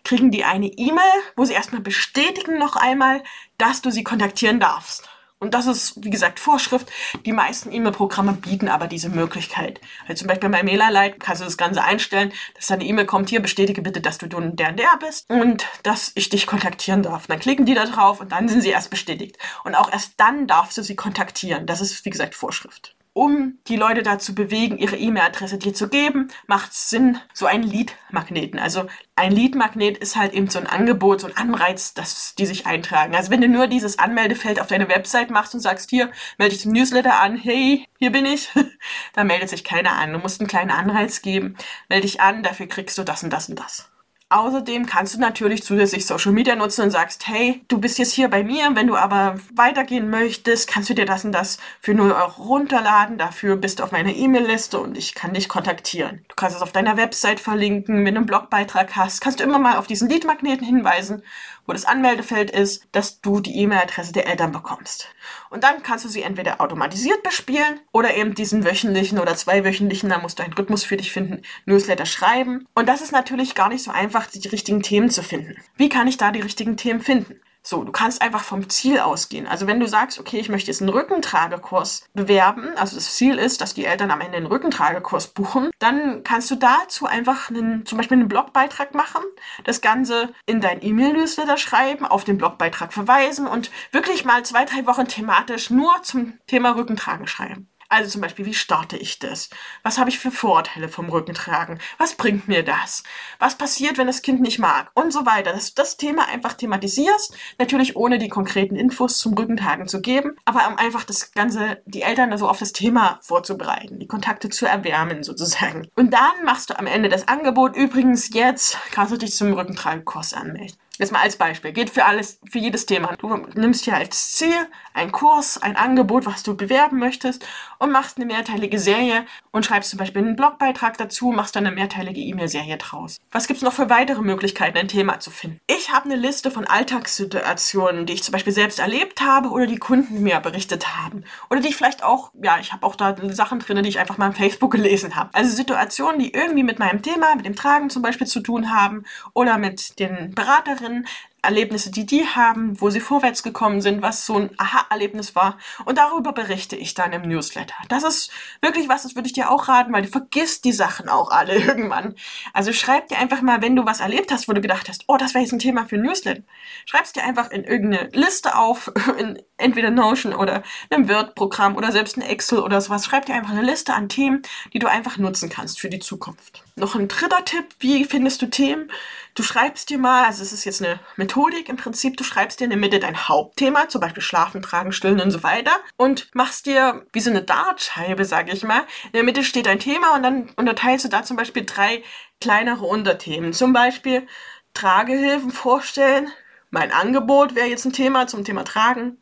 kriegen 0.05 0.31
die 0.31 0.45
eine 0.45 0.67
E-Mail, 0.67 1.21
wo 1.35 1.43
sie 1.43 1.53
erstmal 1.53 1.81
bestätigen 1.81 2.57
noch 2.57 2.75
einmal, 2.75 3.23
dass 3.57 3.81
du 3.81 3.91
sie 3.91 4.03
kontaktieren 4.03 4.59
darfst. 4.59 5.09
Und 5.37 5.53
das 5.53 5.67
ist, 5.67 6.03
wie 6.03 6.09
gesagt, 6.09 6.39
Vorschrift. 6.39 6.89
Die 7.25 7.33
meisten 7.33 7.71
E-Mail-Programme 7.71 8.33
bieten 8.33 8.69
aber 8.69 8.87
diese 8.87 9.09
Möglichkeit. 9.09 9.81
Also 10.07 10.21
zum 10.21 10.27
Beispiel 10.29 10.49
bei 10.49 10.63
MailerLite 10.63 11.17
kannst 11.19 11.41
du 11.41 11.45
das 11.45 11.57
Ganze 11.57 11.83
einstellen, 11.83 12.31
dass 12.55 12.67
deine 12.67 12.85
E-Mail 12.85 13.05
kommt, 13.05 13.29
hier 13.29 13.41
bestätige 13.41 13.81
bitte, 13.81 13.99
dass 13.99 14.17
du 14.17 14.27
der 14.27 14.39
und 14.39 14.55
der 14.55 14.97
bist 14.99 15.29
und 15.29 15.67
dass 15.83 16.13
ich 16.15 16.29
dich 16.29 16.47
kontaktieren 16.47 17.03
darf. 17.03 17.27
dann 17.27 17.39
klicken 17.39 17.65
die 17.65 17.73
da 17.73 17.85
drauf 17.85 18.21
und 18.21 18.31
dann 18.31 18.47
sind 18.47 18.61
sie 18.61 18.69
erst 18.69 18.89
bestätigt. 18.89 19.37
Und 19.65 19.75
auch 19.75 19.91
erst 19.91 20.13
dann 20.17 20.47
darfst 20.47 20.77
du 20.77 20.83
sie 20.83 20.95
kontaktieren. 20.95 21.65
Das 21.65 21.81
ist, 21.81 22.05
wie 22.05 22.11
gesagt, 22.11 22.33
Vorschrift 22.33 22.95
um 23.15 23.59
die 23.69 23.77
Leute 23.77 24.03
dazu 24.03 24.35
bewegen, 24.35 24.77
ihre 24.77 24.97
E-Mail-Adresse 24.97 25.57
dir 25.57 25.73
zu 25.73 25.87
geben, 25.87 26.27
macht 26.47 26.73
es 26.73 26.89
Sinn, 26.89 27.17
so 27.33 27.45
einen 27.45 27.63
Lead-Magneten. 27.63 28.59
Also 28.59 28.87
ein 29.15 29.31
Lead-Magnet 29.31 29.97
ist 29.97 30.17
halt 30.17 30.33
eben 30.33 30.49
so 30.49 30.59
ein 30.59 30.67
Angebot, 30.67 31.21
so 31.21 31.27
ein 31.27 31.37
Anreiz, 31.37 31.93
dass 31.93 32.35
die 32.35 32.45
sich 32.45 32.67
eintragen. 32.67 33.15
Also 33.15 33.31
wenn 33.31 33.39
du 33.39 33.47
nur 33.47 33.67
dieses 33.67 33.99
Anmeldefeld 33.99 34.59
auf 34.59 34.67
deine 34.67 34.89
Website 34.89 35.29
machst 35.29 35.53
und 35.53 35.61
sagst, 35.61 35.89
hier, 35.89 36.11
melde 36.37 36.53
dich 36.53 36.63
zum 36.63 36.73
Newsletter 36.73 37.17
an, 37.21 37.37
hey, 37.37 37.87
hier 37.99 38.11
bin 38.11 38.25
ich, 38.25 38.49
dann 39.13 39.27
meldet 39.27 39.47
sich 39.47 39.63
keiner 39.63 39.93
an. 39.93 40.11
Du 40.11 40.19
musst 40.19 40.41
einen 40.41 40.49
kleinen 40.49 40.71
Anreiz 40.71 41.21
geben, 41.21 41.55
melde 41.87 42.07
dich 42.07 42.19
an, 42.19 42.43
dafür 42.43 42.67
kriegst 42.67 42.97
du 42.97 43.03
das 43.03 43.23
und 43.23 43.31
das 43.31 43.47
und 43.47 43.57
das. 43.57 43.89
Außerdem 44.29 44.87
kannst 44.87 45.13
du 45.13 45.19
natürlich 45.19 45.61
zusätzlich 45.61 46.07
Social 46.07 46.31
Media 46.31 46.55
nutzen 46.55 46.81
und 46.81 46.89
sagst, 46.89 47.27
hey, 47.27 47.63
du 47.67 47.77
bist 47.77 47.99
jetzt 47.99 48.11
hier 48.11 48.27
bei 48.27 48.43
mir, 48.43 48.71
wenn 48.73 48.87
du 48.87 48.95
aber 48.95 49.35
weitergehen 49.53 50.09
möchtest, 50.09 50.67
kannst 50.67 50.89
du 50.89 50.95
dir 50.95 51.05
das 51.05 51.25
und 51.25 51.31
das 51.31 51.59
für 51.79 51.93
0 51.93 52.11
Euro 52.11 52.41
runterladen. 52.41 53.19
Dafür 53.19 53.55
bist 53.55 53.79
du 53.79 53.83
auf 53.83 53.91
meiner 53.91 54.15
E-Mail-Liste 54.15 54.79
und 54.79 54.97
ich 54.97 55.13
kann 55.13 55.35
dich 55.35 55.47
kontaktieren. 55.47 56.25
Du 56.27 56.35
kannst 56.35 56.55
es 56.55 56.63
auf 56.63 56.71
deiner 56.71 56.97
Website 56.97 57.39
verlinken, 57.39 58.03
wenn 58.03 58.15
du 58.15 58.21
einen 58.21 58.25
Blogbeitrag 58.25 58.95
hast, 58.95 59.21
kannst 59.21 59.39
du 59.39 59.43
immer 59.43 59.59
mal 59.59 59.77
auf 59.77 59.85
diesen 59.85 60.09
Lead-Magneten 60.09 60.65
hinweisen 60.65 61.21
wo 61.65 61.73
das 61.73 61.85
Anmeldefeld 61.85 62.51
ist, 62.51 62.87
dass 62.91 63.21
du 63.21 63.39
die 63.39 63.57
E-Mail-Adresse 63.57 64.13
der 64.13 64.27
Eltern 64.27 64.51
bekommst. 64.51 65.09
Und 65.49 65.63
dann 65.63 65.83
kannst 65.83 66.05
du 66.05 66.09
sie 66.09 66.21
entweder 66.21 66.61
automatisiert 66.61 67.23
bespielen 67.23 67.79
oder 67.91 68.15
eben 68.15 68.35
diesen 68.35 68.65
wöchentlichen 68.65 69.19
oder 69.19 69.35
zweiwöchentlichen, 69.35 70.09
da 70.09 70.19
musst 70.19 70.39
du 70.39 70.43
einen 70.43 70.53
Rhythmus 70.53 70.83
für 70.83 70.97
dich 70.97 71.11
finden, 71.11 71.41
Newsletter 71.65 72.05
schreiben. 72.05 72.67
Und 72.75 72.87
das 72.87 73.01
ist 73.01 73.11
natürlich 73.11 73.55
gar 73.55 73.69
nicht 73.69 73.83
so 73.83 73.91
einfach, 73.91 74.27
die 74.27 74.47
richtigen 74.47 74.81
Themen 74.81 75.09
zu 75.09 75.23
finden. 75.23 75.55
Wie 75.75 75.89
kann 75.89 76.07
ich 76.07 76.17
da 76.17 76.31
die 76.31 76.41
richtigen 76.41 76.77
Themen 76.77 77.01
finden? 77.01 77.39
So, 77.67 77.83
du 77.83 77.91
kannst 77.91 78.21
einfach 78.21 78.43
vom 78.43 78.69
Ziel 78.69 78.99
ausgehen. 78.99 79.47
Also 79.47 79.65
wenn 79.65 79.79
du 79.79 79.87
sagst, 79.87 80.19
okay, 80.19 80.37
ich 80.37 80.49
möchte 80.49 80.69
jetzt 80.69 80.81
einen 80.81 80.89
Rückentragekurs 80.89 82.05
bewerben, 82.13 82.77
also 82.77 82.95
das 82.95 83.15
Ziel 83.15 83.39
ist, 83.39 83.59
dass 83.59 83.73
die 83.73 83.85
Eltern 83.85 84.11
am 84.11 84.21
Ende 84.21 84.37
einen 84.37 84.45
Rückentragekurs 84.45 85.29
buchen, 85.29 85.71
dann 85.79 86.23
kannst 86.23 86.51
du 86.51 86.55
dazu 86.57 87.07
einfach 87.07 87.49
einen, 87.49 87.83
zum 87.87 87.97
Beispiel 87.97 88.19
einen 88.19 88.27
Blogbeitrag 88.27 88.93
machen, 88.93 89.23
das 89.63 89.81
Ganze 89.81 90.31
in 90.45 90.61
dein 90.61 90.83
E-Mail-Newsletter 90.83 91.57
schreiben, 91.57 92.05
auf 92.05 92.23
den 92.23 92.37
Blogbeitrag 92.37 92.93
verweisen 92.93 93.47
und 93.47 93.71
wirklich 93.91 94.25
mal 94.25 94.45
zwei, 94.45 94.65
drei 94.65 94.85
Wochen 94.85 95.07
thematisch 95.07 95.71
nur 95.71 95.91
zum 96.03 96.33
Thema 96.45 96.75
Rückentragen 96.75 97.25
schreiben. 97.25 97.67
Also 97.89 98.09
zum 98.09 98.21
Beispiel, 98.21 98.45
wie 98.45 98.53
starte 98.53 98.97
ich 98.97 99.19
das? 99.19 99.49
Was 99.83 99.97
habe 99.97 100.09
ich 100.09 100.19
für 100.19 100.31
Vorteile 100.31 100.89
vom 100.89 101.09
Rückentragen? 101.09 101.79
Was 101.97 102.15
bringt 102.15 102.47
mir 102.47 102.63
das? 102.63 103.03
Was 103.39 103.57
passiert, 103.57 103.97
wenn 103.97 104.07
das 104.07 104.21
Kind 104.21 104.41
nicht 104.41 104.59
mag? 104.59 104.89
Und 104.93 105.11
so 105.11 105.25
weiter. 105.25 105.53
Dass 105.53 105.73
du 105.73 105.81
das 105.81 105.97
Thema 105.97 106.27
einfach 106.27 106.53
thematisierst. 106.53 107.35
Natürlich 107.59 107.95
ohne 107.95 108.17
die 108.17 108.29
konkreten 108.29 108.75
Infos 108.75 109.17
zum 109.17 109.33
Rückentragen 109.33 109.87
zu 109.87 110.01
geben, 110.01 110.35
aber 110.45 110.67
um 110.67 110.77
einfach 110.77 111.03
das 111.03 111.31
Ganze, 111.31 111.81
die 111.85 112.01
Eltern 112.01 112.31
also 112.31 112.47
auf 112.47 112.59
das 112.59 112.73
Thema 112.73 113.19
vorzubereiten, 113.21 113.99
die 113.99 114.07
Kontakte 114.07 114.49
zu 114.49 114.65
erwärmen 114.65 115.23
sozusagen. 115.23 115.87
Und 115.95 116.11
dann 116.11 116.43
machst 116.43 116.69
du 116.69 116.79
am 116.79 116.87
Ende 116.87 117.09
das 117.09 117.27
Angebot. 117.27 117.75
Übrigens, 117.75 118.33
jetzt 118.33 118.77
kannst 118.91 119.13
du 119.13 119.17
dich 119.17 119.35
zum 119.35 119.53
Rückentragekurs 119.53 120.33
anmelden. 120.33 120.75
Jetzt 120.97 121.11
mal 121.11 121.21
als 121.21 121.35
Beispiel. 121.35 121.73
Geht 121.73 121.89
für 121.89 122.05
alles, 122.05 122.39
für 122.49 122.59
jedes 122.59 122.85
Thema. 122.85 123.15
Du 123.17 123.27
nimmst 123.55 123.83
hier 123.83 123.97
als 123.97 124.33
Ziel 124.33 124.55
einen 124.93 125.11
Kurs, 125.11 125.61
ein 125.61 125.75
Angebot, 125.75 126.25
was 126.25 126.43
du 126.43 126.55
bewerben 126.55 126.99
möchtest 126.99 127.45
und 127.79 127.91
machst 127.91 128.17
eine 128.17 128.25
mehrteilige 128.25 128.79
Serie 128.79 129.25
und 129.51 129.65
schreibst 129.65 129.89
zum 129.89 129.99
Beispiel 129.99 130.21
einen 130.21 130.37
Blogbeitrag 130.37 130.97
dazu, 130.97 131.31
machst 131.31 131.55
dann 131.55 131.65
eine 131.65 131.75
mehrteilige 131.75 132.21
E-Mail-Serie 132.21 132.77
draus. 132.77 133.17
Was 133.31 133.47
gibt's 133.47 133.61
noch 133.61 133.73
für 133.73 133.89
weitere 133.89 134.21
Möglichkeiten, 134.21 134.77
ein 134.77 134.87
Thema 134.87 135.19
zu 135.19 135.31
finden? 135.31 135.59
Ich 135.67 135.91
habe 135.91 136.05
eine 136.05 136.15
Liste 136.15 136.49
von 136.49 136.65
Alltagssituationen, 136.65 138.05
die 138.05 138.13
ich 138.13 138.23
zum 138.23 138.31
Beispiel 138.31 138.53
selbst 138.53 138.79
erlebt 138.79 139.19
habe 139.19 139.49
oder 139.49 139.67
die 139.67 139.77
Kunden 139.77 140.23
mir 140.23 140.39
berichtet 140.39 140.95
haben. 140.95 141.25
Oder 141.49 141.59
die 141.59 141.69
ich 141.69 141.75
vielleicht 141.75 142.03
auch, 142.03 142.31
ja, 142.41 142.57
ich 142.59 142.71
habe 142.71 142.85
auch 142.85 142.95
da 142.95 143.15
Sachen 143.33 143.59
drin, 143.59 143.83
die 143.83 143.89
ich 143.89 143.99
einfach 143.99 144.17
mal 144.17 144.27
im 144.27 144.33
Facebook 144.33 144.71
gelesen 144.71 145.17
habe. 145.17 145.29
Also 145.33 145.53
Situationen, 145.53 146.19
die 146.19 146.33
irgendwie 146.33 146.63
mit 146.63 146.79
meinem 146.79 147.01
Thema, 147.01 147.35
mit 147.35 147.45
dem 147.45 147.55
Tragen 147.55 147.89
zum 147.89 148.01
Beispiel 148.01 148.27
zu 148.27 148.39
tun 148.39 148.71
haben 148.71 149.03
oder 149.33 149.57
mit 149.57 149.99
den 149.99 150.33
Beraterinnen, 150.33 150.84
Lehrerin 150.85 151.05
Erlebnisse, 151.45 151.91
die 151.91 152.05
die 152.05 152.25
haben, 152.27 152.79
wo 152.81 152.89
sie 152.89 152.99
vorwärts 152.99 153.43
gekommen 153.43 153.81
sind, 153.81 154.01
was 154.01 154.25
so 154.25 154.37
ein 154.37 154.49
Aha-Erlebnis 154.57 155.35
war. 155.35 155.57
Und 155.85 155.97
darüber 155.97 156.33
berichte 156.33 156.75
ich 156.75 156.93
dann 156.93 157.13
im 157.13 157.23
Newsletter. 157.23 157.75
Das 157.87 158.03
ist 158.03 158.31
wirklich 158.61 158.89
was, 158.89 159.03
das 159.03 159.15
würde 159.15 159.27
ich 159.27 159.33
dir 159.33 159.49
auch 159.49 159.67
raten, 159.67 159.93
weil 159.93 160.03
du 160.03 160.09
vergisst 160.09 160.65
die 160.65 160.73
Sachen 160.73 161.09
auch 161.09 161.31
alle 161.31 161.55
irgendwann. 161.65 162.15
Also 162.53 162.73
schreib 162.73 163.07
dir 163.07 163.17
einfach 163.17 163.41
mal, 163.41 163.61
wenn 163.61 163.75
du 163.75 163.85
was 163.85 163.99
erlebt 164.01 164.31
hast, 164.31 164.47
wo 164.47 164.53
du 164.53 164.61
gedacht 164.61 164.89
hast, 164.89 165.05
oh, 165.07 165.17
das 165.17 165.33
wäre 165.33 165.43
jetzt 165.43 165.53
ein 165.53 165.59
Thema 165.59 165.85
für 165.85 165.95
ein 165.95 166.01
Newsletter. 166.01 166.43
Schreib's 166.85 167.13
dir 167.13 167.23
einfach 167.23 167.51
in 167.51 167.63
irgendeine 167.63 168.09
Liste 168.11 168.57
auf, 168.57 168.91
in 169.17 169.41
entweder 169.57 169.89
Notion 169.89 170.33
oder 170.33 170.63
einem 170.89 171.07
Word-Programm 171.07 171.75
oder 171.75 171.91
selbst 171.91 172.17
ein 172.17 172.21
Excel 172.21 172.59
oder 172.59 172.81
sowas. 172.81 173.05
Schreib 173.05 173.25
dir 173.25 173.35
einfach 173.35 173.51
eine 173.51 173.61
Liste 173.61 173.93
an 173.93 174.09
Themen, 174.09 174.41
die 174.73 174.79
du 174.79 174.87
einfach 174.87 175.17
nutzen 175.17 175.49
kannst 175.49 175.79
für 175.79 175.89
die 175.89 175.99
Zukunft. 175.99 176.63
Noch 176.75 176.95
ein 176.95 177.07
dritter 177.07 177.45
Tipp, 177.45 177.65
wie 177.79 178.03
findest 178.03 178.41
du 178.41 178.47
Themen? 178.47 178.91
Du 179.33 179.43
schreibst 179.43 179.89
dir 179.89 179.97
mal, 179.97 180.25
also 180.25 180.43
es 180.43 180.53
ist 180.53 180.65
jetzt 180.65 180.81
eine 180.81 180.99
Methodik 181.35 181.67
im 181.67 181.75
Prinzip, 181.75 182.15
du 182.15 182.23
schreibst 182.23 182.59
dir 182.59 182.63
in 182.63 182.69
der 182.69 182.79
Mitte 182.79 182.99
dein 182.99 183.27
Hauptthema, 183.27 183.89
zum 183.89 183.99
Beispiel 183.99 184.23
Schlafen, 184.23 184.61
Tragen, 184.61 184.93
Stillen 184.93 185.19
und 185.19 185.31
so 185.31 185.43
weiter 185.43 185.71
und 185.97 186.29
machst 186.33 186.65
dir 186.65 187.05
wie 187.11 187.19
so 187.19 187.29
eine 187.29 187.41
Dartscheibe, 187.41 188.23
sage 188.23 188.53
ich 188.53 188.63
mal. 188.63 188.85
In 189.07 189.11
der 189.13 189.23
Mitte 189.23 189.43
steht 189.43 189.65
dein 189.65 189.79
Thema 189.79 190.15
und 190.15 190.23
dann 190.23 190.49
unterteilst 190.55 191.03
du 191.03 191.09
da 191.09 191.23
zum 191.23 191.35
Beispiel 191.35 191.65
drei 191.65 192.03
kleinere 192.39 192.85
Unterthemen. 192.85 193.51
Zum 193.51 193.73
Beispiel 193.73 194.27
Tragehilfen 194.73 195.51
vorstellen. 195.51 196.31
Mein 196.69 196.93
Angebot 196.93 197.53
wäre 197.53 197.67
jetzt 197.67 197.83
ein 197.83 197.93
Thema 197.93 198.27
zum 198.27 198.45
Thema 198.45 198.63
Tragen 198.63 199.17